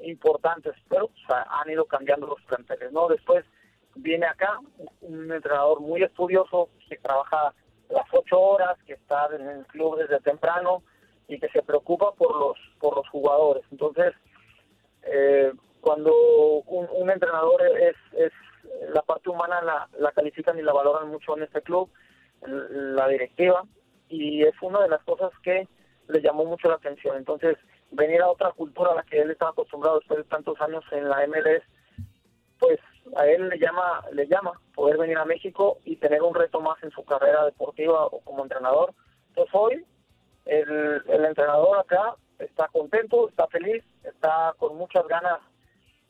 importantes, 0.00 0.74
pero 0.88 1.10
sea, 1.26 1.46
han 1.50 1.70
ido 1.70 1.84
cambiando 1.84 2.26
los 2.26 2.40
planteles, 2.42 2.92
¿no? 2.92 3.08
Después 3.08 3.44
viene 3.96 4.26
acá 4.26 4.58
un 5.00 5.32
entrenador 5.32 5.80
muy 5.80 6.02
estudioso 6.02 6.68
que 6.88 6.96
trabaja 6.98 7.52
las 7.90 8.06
ocho 8.12 8.38
horas, 8.38 8.76
que 8.86 8.92
está 8.92 9.28
en 9.34 9.48
el 9.48 9.66
club 9.66 9.98
desde 9.98 10.20
temprano 10.20 10.82
y 11.26 11.38
que 11.38 11.48
se 11.48 11.62
preocupa 11.62 12.12
por 12.12 12.38
los 12.38 12.56
por 12.78 12.96
los 12.96 13.08
jugadores. 13.08 13.64
Entonces, 13.72 14.14
eh, 15.02 15.52
cuando 15.80 16.12
un, 16.66 16.88
un 16.92 17.10
entrenador 17.10 17.62
es, 17.80 17.96
es 18.12 18.32
la 18.92 19.02
parte 19.02 19.30
humana 19.30 19.62
la, 19.62 19.88
la 19.98 20.12
califican 20.12 20.58
y 20.58 20.62
la 20.62 20.72
valoran 20.72 21.08
mucho 21.08 21.36
en 21.36 21.44
este 21.44 21.62
club, 21.62 21.90
la 22.42 23.08
directiva, 23.08 23.64
y 24.08 24.42
es 24.42 24.54
una 24.62 24.82
de 24.82 24.88
las 24.88 25.02
cosas 25.04 25.32
que 25.42 25.68
le 26.08 26.22
llamó 26.22 26.44
mucho 26.44 26.68
la 26.68 26.76
atención. 26.76 27.16
Entonces, 27.16 27.56
venir 27.90 28.20
a 28.22 28.30
otra 28.30 28.52
cultura 28.52 28.92
a 28.92 28.96
la 28.96 29.02
que 29.02 29.20
él 29.20 29.30
estaba 29.30 29.50
acostumbrado 29.50 29.98
después 29.98 30.18
de 30.18 30.24
tantos 30.24 30.60
años 30.60 30.84
en 30.92 31.08
la 31.08 31.26
MLS, 31.26 31.62
pues 32.58 32.78
a 33.16 33.26
él 33.26 33.48
le 33.48 33.58
llama, 33.58 34.04
le 34.12 34.26
llama 34.26 34.52
poder 34.74 34.98
venir 34.98 35.18
a 35.18 35.24
México 35.24 35.78
y 35.84 35.96
tener 35.96 36.22
un 36.22 36.34
reto 36.34 36.60
más 36.60 36.82
en 36.82 36.90
su 36.90 37.04
carrera 37.04 37.44
deportiva 37.44 38.06
o 38.06 38.20
como 38.20 38.42
entrenador. 38.42 38.92
Entonces 39.28 39.54
hoy 39.54 39.86
el, 40.44 41.02
el 41.06 41.24
entrenador 41.24 41.78
acá 41.78 42.14
está 42.38 42.68
contento, 42.68 43.28
está 43.28 43.46
feliz, 43.48 43.84
está 44.02 44.54
con 44.58 44.76
muchas 44.76 45.06
ganas 45.08 45.38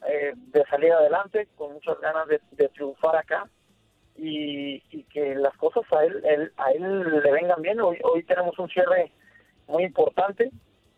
eh, 0.06 0.32
de 0.36 0.64
salir 0.66 0.92
adelante, 0.92 1.48
con 1.56 1.72
muchas 1.72 1.98
ganas 2.00 2.26
de, 2.28 2.68
triunfar 2.68 3.16
acá 3.16 3.48
y, 4.16 4.80
que 5.04 5.34
las 5.34 5.56
cosas 5.56 5.84
a 5.92 6.04
él, 6.04 6.22
él- 6.24 6.52
a 6.56 6.70
él 6.72 7.20
le 7.22 7.32
vengan 7.32 7.62
bien. 7.62 7.80
Hoy, 7.80 7.98
hoy 8.02 8.22
tenemos 8.24 8.58
un 8.58 8.68
cierre 8.68 9.12
muy 9.66 9.84
importante. 9.84 10.50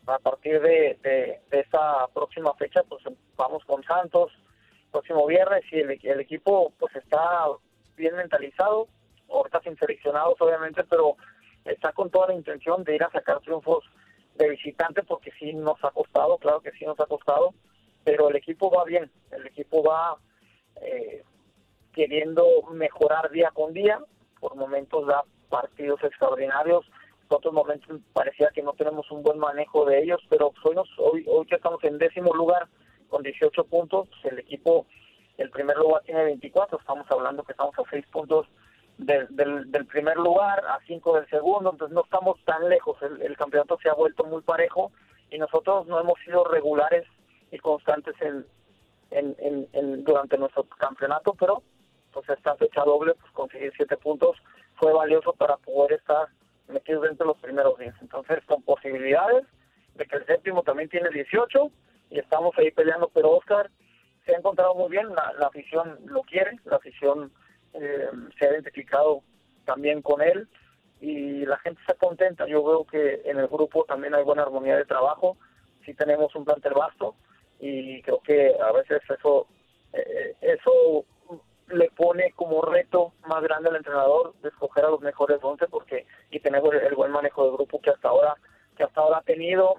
A 0.07 0.17
partir 0.19 0.59
de, 0.61 0.97
de, 1.03 1.41
de 1.49 1.59
esta 1.59 2.07
próxima 2.07 2.53
fecha, 2.55 2.81
pues 2.83 3.03
vamos 3.37 3.63
con 3.65 3.83
Santos, 3.83 4.31
próximo 4.91 5.25
viernes 5.27 5.63
y 5.71 5.79
el, 5.79 5.99
el 6.03 6.19
equipo 6.19 6.73
pues 6.79 6.95
está 6.95 7.45
bien 7.95 8.15
mentalizado, 8.15 8.87
ahorita 9.29 9.61
sin 9.61 9.77
seleccionados 9.77 10.35
obviamente, 10.39 10.83
pero 10.83 11.15
está 11.65 11.93
con 11.93 12.09
toda 12.09 12.27
la 12.27 12.33
intención 12.33 12.83
de 12.83 12.95
ir 12.95 13.03
a 13.03 13.11
sacar 13.11 13.39
triunfos 13.41 13.83
de 14.35 14.49
visitante 14.49 15.03
porque 15.03 15.31
sí 15.39 15.53
nos 15.53 15.81
ha 15.83 15.91
costado, 15.91 16.37
claro 16.39 16.61
que 16.61 16.71
sí 16.71 16.83
nos 16.85 16.99
ha 16.99 17.05
costado, 17.05 17.53
pero 18.03 18.29
el 18.29 18.35
equipo 18.35 18.71
va 18.71 18.83
bien, 18.85 19.11
el 19.31 19.47
equipo 19.47 19.83
va 19.83 20.17
eh, 20.81 21.23
queriendo 21.93 22.45
mejorar 22.71 23.29
día 23.31 23.51
con 23.53 23.73
día, 23.73 23.99
por 24.39 24.55
momentos 24.55 25.05
da 25.07 25.23
partidos 25.49 26.01
extraordinarios, 26.03 26.85
por 27.27 27.39
otros 27.39 27.53
momentos 27.53 27.99
parecía 28.13 28.49
que 28.53 28.63
no 28.63 28.73
tenemos 28.73 29.09
un 29.11 29.23
buen 29.23 29.37
manejo 29.37 29.85
de 29.85 30.01
ellos, 30.01 30.21
pero 30.29 30.53
hoy, 30.63 30.75
nos, 30.75 30.89
hoy, 30.97 31.25
hoy 31.27 31.45
que 31.45 31.55
estamos 31.55 31.83
en 31.83 31.97
décimo 31.97 32.33
lugar 32.33 32.67
con 33.09 33.23
18 33.23 33.65
puntos, 33.65 34.07
el 34.23 34.39
equipo, 34.39 34.85
el 35.37 35.49
primer 35.49 35.77
lugar 35.77 36.01
tiene 36.03 36.23
24, 36.23 36.79
estamos 36.79 37.05
hablando 37.11 37.43
que 37.43 37.51
estamos 37.51 37.77
a 37.77 37.83
6 37.89 38.05
puntos 38.07 38.47
del, 38.97 39.27
del, 39.29 39.85
primer 39.87 40.17
lugar, 40.17 40.63
a 40.65 40.79
5 40.87 41.15
del 41.15 41.29
segundo, 41.29 41.71
entonces 41.71 41.93
no 41.93 42.03
estamos 42.03 42.39
tan 42.45 42.69
lejos, 42.69 42.97
el 43.01 43.35
campeonato 43.35 43.77
se 43.81 43.89
ha 43.89 43.93
vuelto 43.93 44.23
muy 44.25 44.41
parejo 44.41 44.91
y 45.29 45.37
nosotros 45.37 45.87
no 45.87 45.99
hemos 45.99 46.19
sido 46.23 46.43
regulares 46.43 47.05
y 47.51 47.59
constantes 47.59 48.15
en, 48.21 48.45
en, 49.11 50.03
durante 50.03 50.37
nuestro 50.37 50.63
campeonato, 50.63 51.35
pero 51.37 51.61
pues 52.13 52.27
esta 52.29 52.55
fecha 52.55 52.83
doble, 52.83 53.13
pues 53.15 53.31
conseguir 53.33 53.71
siete 53.75 53.97
puntos 53.97 54.37
fue 54.75 54.93
valioso 54.93 55.33
para 55.33 55.57
poder 55.57 55.93
estar 55.99 56.27
metidos 56.67 57.03
dentro 57.03 57.25
de 57.25 57.33
los 57.33 57.41
primeros 57.41 57.77
10. 57.77 57.93
Entonces, 58.01 58.39
con 58.45 58.61
posibilidades 58.63 59.45
de 59.95 60.05
que 60.05 60.17
el 60.17 60.25
séptimo 60.25 60.63
también 60.63 60.89
tiene 60.89 61.09
18 61.09 61.71
y 62.09 62.19
estamos 62.19 62.57
ahí 62.57 62.71
peleando, 62.71 63.09
pero 63.13 63.31
Oscar 63.31 63.69
se 64.25 64.33
ha 64.33 64.37
encontrado 64.37 64.75
muy 64.75 64.89
bien, 64.89 65.09
la, 65.09 65.33
la 65.39 65.47
afición 65.47 65.99
lo 66.05 66.21
quiere, 66.21 66.59
la 66.65 66.77
afición 66.77 67.31
eh, 67.73 68.09
se 68.37 68.45
ha 68.45 68.51
identificado 68.51 69.23
también 69.65 70.01
con 70.01 70.21
él 70.21 70.47
y 70.99 71.45
la 71.45 71.57
gente 71.57 71.81
está 71.81 71.93
contenta. 71.95 72.45
Yo 72.47 72.63
veo 72.63 72.85
que 72.85 73.21
en 73.25 73.39
el 73.39 73.47
grupo 73.47 73.85
también 73.85 74.13
hay 74.13 74.23
buena 74.23 74.43
armonía 74.43 74.77
de 74.77 74.85
trabajo, 74.85 75.37
sí 75.85 75.93
tenemos 75.93 76.35
un 76.35 76.45
plantel 76.45 76.73
vasto 76.73 77.15
y 77.61 78.01
creo 78.01 78.19
que 78.21 78.55
a 78.59 78.71
veces 78.71 79.01
eso 79.07 79.47
eh, 79.93 80.35
eso 80.41 81.05
le 81.67 81.89
pone 81.91 82.33
como 82.35 82.61
reto 82.63 83.13
más 83.27 83.41
grande 83.43 83.69
al 83.69 83.75
entrenador 83.77 84.33
de 84.41 84.49
escoger 84.49 84.83
a 84.83 84.89
los 84.89 85.01
mejores 85.01 85.37
11 85.41 85.67
porque 85.67 86.05
y 86.31 86.39
tenemos 86.39 86.73
el, 86.73 86.95
buen 86.95 87.11
manejo 87.11 87.45
del 87.45 87.53
grupo 87.53 87.79
que 87.79 87.91
hasta 87.91 88.09
ahora 88.09 88.35
que 88.75 88.83
hasta 88.83 88.99
ahora 88.99 89.19
ha 89.19 89.21
tenido 89.21 89.75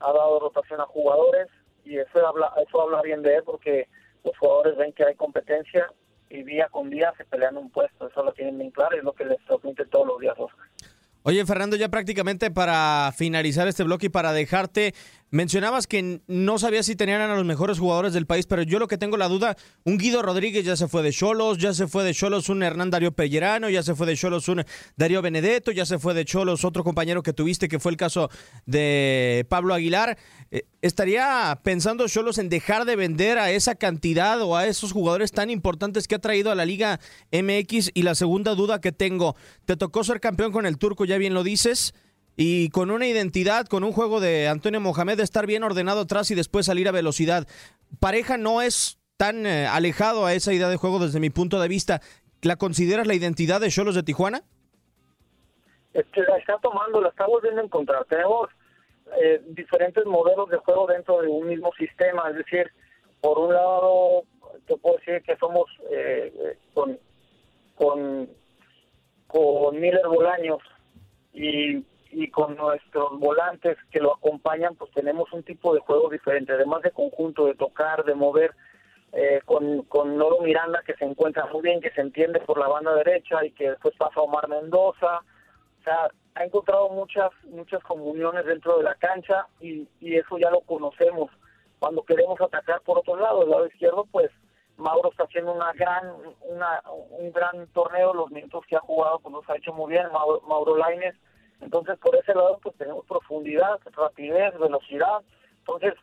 ha 0.00 0.12
dado 0.12 0.40
rotación 0.40 0.80
a 0.82 0.86
jugadores 0.86 1.48
y 1.84 1.98
eso 1.98 2.26
habla 2.26 2.52
eso 2.64 2.82
habla 2.82 3.00
bien 3.00 3.22
de 3.22 3.36
él 3.36 3.42
porque 3.44 3.88
los 4.24 4.36
jugadores 4.36 4.76
ven 4.76 4.92
que 4.92 5.04
hay 5.04 5.14
competencia 5.14 5.90
y 6.28 6.42
día 6.42 6.68
con 6.70 6.90
día 6.90 7.14
se 7.16 7.24
pelean 7.24 7.56
un 7.56 7.70
puesto 7.70 8.08
eso 8.08 8.22
lo 8.22 8.32
tienen 8.32 8.58
bien 8.58 8.70
claro 8.70 8.94
y 8.94 8.98
es 8.98 9.04
lo 9.04 9.14
que 9.14 9.24
les 9.24 9.42
transmite 9.46 9.86
todos 9.86 10.06
los 10.06 10.20
días 10.20 10.34
Oscar. 10.38 10.66
Oye, 11.24 11.46
Fernando, 11.46 11.76
ya 11.76 11.88
prácticamente 11.88 12.50
para 12.50 13.12
finalizar 13.16 13.68
este 13.68 13.84
bloque 13.84 14.06
y 14.06 14.08
para 14.08 14.32
dejarte, 14.32 14.92
mencionabas 15.32 15.86
que 15.86 16.20
no 16.26 16.58
sabías 16.58 16.86
si 16.86 16.94
tenían 16.94 17.22
a 17.22 17.34
los 17.34 17.44
mejores 17.46 17.78
jugadores 17.78 18.12
del 18.12 18.26
país, 18.26 18.46
pero 18.46 18.62
yo 18.62 18.78
lo 18.78 18.86
que 18.86 18.98
tengo 18.98 19.16
la 19.16 19.28
duda, 19.28 19.56
un 19.82 19.96
Guido 19.96 20.20
Rodríguez 20.20 20.62
ya 20.62 20.76
se 20.76 20.88
fue 20.88 21.02
de 21.02 21.10
Cholos, 21.10 21.56
ya 21.56 21.72
se 21.72 21.88
fue 21.88 22.04
de 22.04 22.12
Cholos 22.12 22.50
un 22.50 22.62
Hernán 22.62 22.90
Darío 22.90 23.12
Pellerano, 23.12 23.70
ya 23.70 23.82
se 23.82 23.94
fue 23.94 24.06
de 24.06 24.14
Cholos 24.14 24.46
un 24.48 24.62
Darío 24.94 25.22
Benedetto, 25.22 25.72
ya 25.72 25.86
se 25.86 25.98
fue 25.98 26.12
de 26.12 26.26
Cholos 26.26 26.66
otro 26.66 26.84
compañero 26.84 27.22
que 27.22 27.32
tuviste, 27.32 27.66
que 27.66 27.80
fue 27.80 27.92
el 27.92 27.96
caso 27.96 28.28
de 28.66 29.46
Pablo 29.48 29.72
Aguilar. 29.72 30.18
Eh, 30.50 30.66
¿Estaría 30.82 31.58
pensando 31.64 32.06
Cholos 32.08 32.36
en 32.36 32.50
dejar 32.50 32.84
de 32.84 32.96
vender 32.96 33.38
a 33.38 33.50
esa 33.50 33.74
cantidad 33.74 34.38
o 34.42 34.54
a 34.54 34.66
esos 34.66 34.92
jugadores 34.92 35.32
tan 35.32 35.48
importantes 35.48 36.08
que 36.08 36.16
ha 36.16 36.18
traído 36.18 36.50
a 36.50 36.54
la 36.54 36.66
Liga 36.66 37.00
MX? 37.32 37.92
Y 37.94 38.02
la 38.02 38.14
segunda 38.14 38.54
duda 38.54 38.82
que 38.82 38.92
tengo, 38.92 39.34
te 39.64 39.76
tocó 39.78 40.04
ser 40.04 40.20
campeón 40.20 40.52
con 40.52 40.66
el 40.66 40.76
turco, 40.76 41.06
ya 41.06 41.16
bien 41.16 41.32
lo 41.32 41.42
dices, 41.42 41.94
y 42.36 42.70
con 42.70 42.90
una 42.90 43.06
identidad, 43.06 43.66
con 43.66 43.84
un 43.84 43.92
juego 43.92 44.20
de 44.20 44.48
Antonio 44.48 44.80
Mohamed, 44.80 45.18
de 45.18 45.22
estar 45.22 45.46
bien 45.46 45.62
ordenado 45.62 46.00
atrás 46.00 46.30
y 46.30 46.34
después 46.34 46.66
salir 46.66 46.88
a 46.88 46.92
velocidad. 46.92 47.46
Pareja 48.00 48.36
no 48.36 48.62
es 48.62 48.98
tan 49.16 49.46
eh, 49.46 49.66
alejado 49.66 50.26
a 50.26 50.34
esa 50.34 50.52
idea 50.52 50.68
de 50.68 50.76
juego 50.76 50.98
desde 50.98 51.20
mi 51.20 51.30
punto 51.30 51.60
de 51.60 51.68
vista. 51.68 52.00
¿La 52.42 52.56
consideras 52.56 53.06
la 53.06 53.14
identidad 53.14 53.60
de 53.60 53.70
Cholos 53.70 53.94
de 53.94 54.02
Tijuana? 54.02 54.42
Es 55.92 56.06
que 56.06 56.22
la 56.22 56.38
está 56.38 56.58
tomando, 56.58 57.00
la 57.00 57.10
está 57.10 57.26
volviendo 57.26 57.60
a 57.60 57.64
encontrar. 57.64 58.04
Tenemos 58.06 58.48
eh, 59.22 59.42
diferentes 59.48 60.04
modelos 60.06 60.48
de 60.48 60.56
juego 60.58 60.86
dentro 60.86 61.20
de 61.20 61.28
un 61.28 61.46
mismo 61.46 61.70
sistema. 61.78 62.30
Es 62.30 62.36
decir, 62.36 62.70
por 63.20 63.38
un 63.38 63.52
lado, 63.52 64.24
te 64.66 64.76
puedo 64.76 64.96
decir 64.96 65.22
que 65.22 65.36
somos 65.36 65.66
eh, 65.90 66.32
eh, 66.34 66.58
con, 66.74 66.98
con, 67.76 68.28
con 69.26 69.80
Miller 69.80 70.06
Bolaños 70.08 70.60
y, 71.32 71.84
y 72.12 72.30
con 72.30 72.56
nuestros 72.56 73.18
volantes 73.18 73.76
que 73.90 74.00
lo 74.00 74.14
acompañan, 74.14 74.76
pues 74.76 74.90
tenemos 74.92 75.32
un 75.32 75.42
tipo 75.42 75.74
de 75.74 75.80
juego 75.80 76.10
diferente, 76.10 76.52
además 76.52 76.82
de 76.82 76.90
conjunto, 76.92 77.46
de 77.46 77.54
tocar, 77.54 78.04
de 78.04 78.14
mover. 78.14 78.54
con, 79.44 79.82
con 79.82 80.16
Noro 80.16 80.40
Miranda 80.40 80.82
que 80.86 80.94
se 80.94 81.04
encuentra 81.04 81.46
muy 81.46 81.62
bien, 81.62 81.80
que 81.80 81.90
se 81.90 82.00
entiende 82.00 82.40
por 82.40 82.58
la 82.58 82.68
banda 82.68 82.94
derecha 82.94 83.44
y 83.44 83.50
que 83.52 83.70
después 83.70 83.94
pasa 83.96 84.20
Omar 84.20 84.48
Mendoza. 84.48 85.18
O 85.80 85.82
sea, 85.84 86.08
ha 86.34 86.44
encontrado 86.44 86.88
muchas 86.90 87.30
muchas 87.44 87.82
comuniones 87.82 88.44
dentro 88.46 88.78
de 88.78 88.84
la 88.84 88.94
cancha 88.94 89.46
y, 89.60 89.86
y 90.00 90.16
eso 90.16 90.38
ya 90.38 90.50
lo 90.50 90.60
conocemos. 90.60 91.30
Cuando 91.78 92.02
queremos 92.04 92.40
atacar 92.40 92.80
por 92.82 92.98
otro 92.98 93.16
lado, 93.16 93.42
el 93.42 93.50
lado 93.50 93.66
izquierdo, 93.66 94.06
pues 94.10 94.30
Mauro 94.76 95.10
está 95.10 95.24
haciendo 95.24 95.52
una 95.52 95.72
gran 95.72 96.10
una, 96.42 96.82
un 97.10 97.32
gran 97.32 97.66
torneo, 97.68 98.14
los 98.14 98.30
minutos 98.30 98.64
que 98.66 98.76
ha 98.76 98.80
jugado 98.80 99.18
pues 99.20 99.32
los 99.34 99.50
ha 99.50 99.56
hecho 99.56 99.72
muy 99.72 99.92
bien, 99.92 100.10
Mauro, 100.12 100.40
Mauro 100.42 100.76
Laines. 100.76 101.14
Entonces, 101.62 101.98
por 101.98 102.14
ese 102.16 102.34
lado, 102.34 102.58
pues 102.62 102.76
tenemos 102.76 103.06
profundidad, 103.06 103.78
rapidez, 103.92 104.58
velocidad. 104.58 105.22
Entonces, 105.58 105.94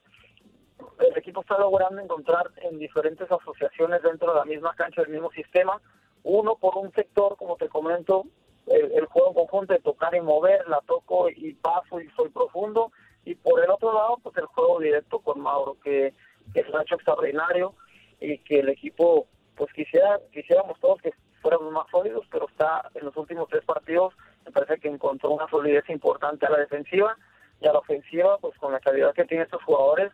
el 1.00 1.18
equipo 1.18 1.42
está 1.42 1.58
logrando 1.58 2.02
encontrar 2.02 2.52
en 2.58 2.80
diferentes 2.80 3.30
asociaciones 3.32 4.02
dentro 4.02 4.34
de 4.34 4.40
la 4.40 4.46
misma 4.46 4.74
cancha, 4.76 5.02
del 5.02 5.12
mismo 5.12 5.30
sistema, 5.32 5.82
uno 6.24 6.56
por 6.56 6.78
un 6.78 6.92
sector, 6.94 7.36
como 7.38 7.56
te 7.58 7.70
comento, 7.70 8.26
el, 8.68 9.06
juego 9.08 9.34
conjunto 9.34 9.74
de 9.74 9.80
tocar 9.80 10.14
y 10.16 10.22
mover, 10.22 10.68
la 10.68 10.82
toco 10.82 11.30
y 11.30 11.54
paso 11.54 12.00
y 12.00 12.10
soy 12.12 12.30
profundo. 12.30 12.92
Y 13.26 13.36
por 13.36 13.64
el 13.64 13.70
otro 13.70 13.94
lado, 13.94 14.18
pues 14.22 14.38
el 14.38 14.46
juego 14.46 14.80
directo 14.80 15.20
con 15.20 15.40
Mauro, 15.40 15.78
que, 15.84 16.14
es 16.54 16.68
un 16.68 16.82
hecho 16.82 16.96
extraordinario 16.96 17.74
y 18.20 18.38
que 18.40 18.60
el 18.60 18.70
equipo, 18.70 19.28
pues 19.56 19.72
quisiera 19.74 20.20
quisiéramos 20.32 20.80
todos 20.80 21.02
que 21.02 21.14
fuéramos 21.42 21.72
más 21.72 21.86
sólidos, 21.90 22.26
pero 22.32 22.48
está 22.48 22.90
en 22.96 23.06
los 23.06 23.16
últimos 23.18 23.48
tres 23.50 23.64
partidos, 23.66 24.14
me 24.50 24.54
parece 24.54 24.80
que 24.80 24.88
encontró 24.88 25.30
una 25.30 25.48
solidez 25.48 25.88
importante 25.90 26.48
a 26.48 26.50
la 26.50 26.58
defensiva 26.58 27.16
y 27.62 27.68
a 27.68 27.74
la 27.74 27.80
ofensiva, 27.80 28.40
pues 28.40 28.58
con 28.58 28.72
la 28.72 28.80
calidad 28.80 29.14
que 29.14 29.26
tienen 29.26 29.46
estos 29.46 29.62
jugadores, 29.64 30.12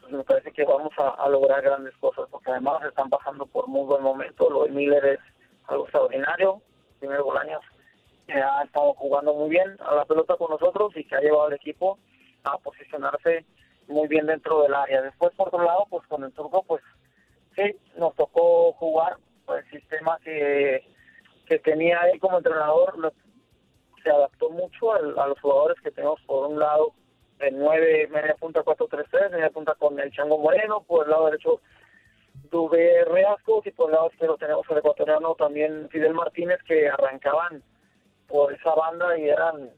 pues 0.00 0.12
me 0.12 0.24
parece 0.24 0.50
que 0.52 0.64
vamos 0.64 0.92
a, 0.96 1.28
lograr 1.28 1.60
grandes 1.60 1.94
cosas, 1.98 2.26
porque 2.30 2.50
además 2.50 2.82
están 2.84 3.10
pasando 3.10 3.44
por 3.44 3.68
muy 3.68 3.84
buen 3.84 4.02
momento, 4.02 4.48
lo 4.48 4.64
de 4.64 4.70
Miller 4.70 5.04
es 5.04 5.20
algo 5.66 5.84
extraordinario, 5.84 6.62
primer 7.00 7.20
Bolaños 7.20 7.62
que 8.26 8.32
ha 8.32 8.62
estado 8.62 8.94
jugando 8.94 9.34
muy 9.34 9.50
bien 9.50 9.76
a 9.80 9.94
la 9.94 10.04
pelota 10.06 10.36
con 10.36 10.50
nosotros 10.50 10.96
y 10.96 11.04
que 11.04 11.16
ha 11.16 11.20
llevado 11.20 11.48
al 11.48 11.52
equipo 11.52 11.98
a 12.44 12.56
posicionarse 12.58 13.44
muy 13.88 14.08
bien 14.08 14.26
dentro 14.26 14.62
del 14.62 14.72
área. 14.72 15.02
Después, 15.02 15.34
por 15.34 15.48
otro 15.48 15.64
lado, 15.64 15.86
pues 15.90 16.06
con 16.06 16.22
el 16.24 16.32
turco, 16.32 16.62
pues 16.62 16.80
sí, 17.56 17.76
nos 17.96 18.14
tocó 18.14 18.72
jugar 18.74 19.16
pues, 19.44 19.64
el 19.64 19.80
sistema 19.80 20.16
que, 20.22 20.84
que 21.46 21.58
tenía 21.58 22.02
él 22.12 22.20
como 22.20 22.38
entrenador, 22.38 23.12
se 24.02 24.10
adaptó 24.10 24.50
mucho 24.50 24.92
a, 24.92 25.00
los 25.00 25.40
jugadores 25.40 25.80
que 25.80 25.90
tenemos 25.90 26.20
por 26.22 26.46
un 26.48 26.58
lado 26.58 26.92
el 27.38 27.58
9, 27.58 28.08
media 28.08 28.34
punta 28.38 28.62
4-3-3, 28.62 29.30
media 29.30 29.50
punta 29.50 29.74
con 29.74 29.98
el 29.98 30.12
Chango 30.12 30.38
Moreno, 30.38 30.82
por 30.82 31.04
el 31.04 31.10
lado 31.10 31.26
derecho 31.26 31.60
tuve 32.50 33.04
Reascos 33.04 33.66
y 33.66 33.70
por 33.70 33.90
el 33.90 33.96
lado 33.96 34.10
izquierdo 34.12 34.36
tenemos 34.36 34.66
el 34.70 34.78
ecuatoriano 34.78 35.34
también 35.34 35.88
Fidel 35.90 36.14
Martínez 36.14 36.58
que 36.66 36.88
arrancaban 36.88 37.62
por 38.26 38.52
esa 38.52 38.74
banda 38.74 39.18
y 39.18 39.28
eran 39.28 39.70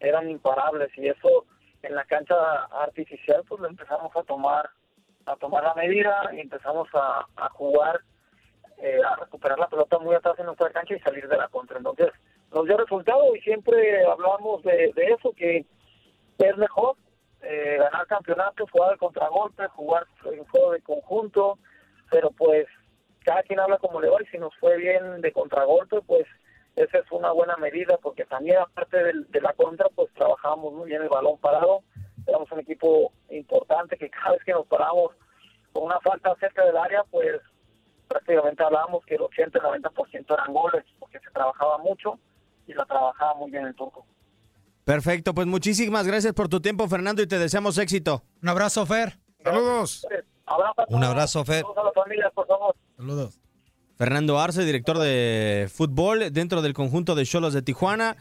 eran 0.00 0.28
imparables 0.28 0.90
y 0.96 1.08
eso 1.08 1.46
en 1.82 1.94
la 1.94 2.04
cancha 2.04 2.34
artificial 2.82 3.42
pues 3.48 3.60
lo 3.60 3.68
empezamos 3.68 4.14
a 4.14 4.22
tomar 4.24 4.70
a 5.26 5.36
tomar 5.36 5.64
la 5.64 5.74
medida 5.74 6.30
y 6.32 6.40
empezamos 6.40 6.88
a, 6.94 7.26
a 7.36 7.48
jugar 7.50 8.00
eh, 8.78 9.00
a 9.02 9.16
recuperar 9.16 9.58
la 9.58 9.68
pelota 9.68 9.98
muy 9.98 10.14
atrás 10.14 10.38
en 10.38 10.46
nuestra 10.46 10.70
cancha 10.70 10.94
y 10.94 11.00
salir 11.00 11.26
de 11.28 11.36
la 11.36 11.48
contra. 11.48 11.78
Entonces 11.78 12.12
nos 12.52 12.66
dio 12.66 12.76
resultado 12.76 13.34
y 13.34 13.40
siempre 13.40 14.04
hablamos 14.06 14.62
de, 14.62 14.92
de 14.94 15.04
eso 15.06 15.32
que 15.32 15.64
es 16.38 16.56
mejor 16.56 16.96
eh, 17.42 17.76
ganar 17.78 18.06
campeonatos 18.06 18.70
jugar 18.70 18.92
el 18.92 18.98
contragolpe 18.98 19.66
jugar 19.68 20.06
en 20.32 20.44
juego 20.44 20.72
de 20.72 20.80
conjunto 20.82 21.58
pero 22.10 22.30
pues 22.30 22.66
cada 23.26 23.42
quien 23.42 23.58
habla 23.58 23.78
como 23.78 24.00
le 24.00 24.08
va 24.08 24.22
y 24.22 24.26
si 24.26 24.38
nos 24.38 24.54
fue 24.56 24.76
bien 24.76 25.20
de 25.20 25.32
contragolpe, 25.32 26.00
pues 26.02 26.26
esa 26.76 26.98
es 26.98 27.10
una 27.10 27.32
buena 27.32 27.56
medida 27.56 27.98
porque 28.00 28.24
también 28.24 28.58
aparte 28.58 28.96
de, 29.02 29.40
la 29.40 29.52
contra, 29.54 29.88
pues 29.88 30.12
trabajábamos 30.14 30.72
muy 30.74 30.88
bien 30.90 31.02
el 31.02 31.08
balón 31.08 31.36
parado, 31.38 31.82
éramos 32.26 32.50
un 32.52 32.60
equipo 32.60 33.12
importante 33.30 33.96
que 33.96 34.10
cada 34.10 34.32
vez 34.32 34.44
que 34.44 34.52
nos 34.52 34.66
paramos 34.66 35.10
con 35.72 35.84
una 35.84 35.98
falta 36.00 36.36
cerca 36.36 36.64
del 36.64 36.76
área, 36.76 37.02
pues 37.10 37.40
prácticamente 38.06 38.62
hablábamos 38.62 39.04
que 39.04 39.16
el 39.16 39.22
80 39.22 39.58
90% 39.58 40.34
eran 40.34 40.54
goles, 40.54 40.84
porque 41.00 41.18
se 41.18 41.30
trabajaba 41.30 41.78
mucho 41.78 42.20
y 42.66 42.74
la 42.74 42.84
trabajaba 42.84 43.34
muy 43.34 43.50
bien 43.50 43.66
el 43.66 43.74
turco. 43.74 44.06
Perfecto, 44.84 45.34
pues 45.34 45.46
muchísimas 45.46 46.06
gracias 46.06 46.32
por 46.32 46.48
tu 46.48 46.60
tiempo, 46.60 46.88
Fernando, 46.88 47.22
y 47.22 47.26
te 47.26 47.38
deseamos 47.38 47.76
éxito. 47.78 48.22
Un 48.42 48.48
abrazo, 48.48 48.86
Fer. 48.86 49.18
Saludos. 49.42 50.06
Un 50.88 51.02
abrazo, 51.02 51.44
Fer. 51.44 51.62
Saludos 51.62 51.78
a 51.78 51.82
la 51.84 51.92
familia, 51.92 52.30
por 52.34 52.46
favor. 52.46 52.76
Saludos. 52.96 53.40
Fernando 53.96 54.38
Arce, 54.38 54.64
director 54.64 54.98
de 54.98 55.70
fútbol 55.74 56.32
dentro 56.32 56.62
del 56.62 56.74
conjunto 56.74 57.14
de 57.14 57.24
Cholos 57.24 57.54
de 57.54 57.62
Tijuana. 57.62 58.16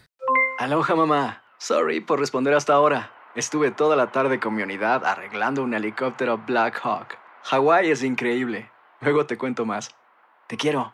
Aloha 0.57 0.95
mamá. 0.95 1.43
Sorry 1.57 1.99
por 1.99 2.19
responder 2.19 2.53
hasta 2.53 2.73
ahora. 2.73 3.11
Estuve 3.35 3.71
toda 3.71 3.97
la 3.97 4.11
tarde 4.11 4.39
con 4.39 4.55
mi 4.55 4.63
unidad 4.63 5.03
arreglando 5.05 5.61
un 5.63 5.73
helicóptero 5.73 6.37
Black 6.37 6.79
Hawk. 6.81 7.17
Hawái 7.43 7.91
es 7.91 8.03
increíble. 8.03 8.71
Luego 9.01 9.25
te 9.25 9.37
cuento 9.37 9.65
más. 9.65 9.93
Te 10.47 10.55
quiero. 10.57 10.93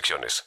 restricciones. 0.00 0.44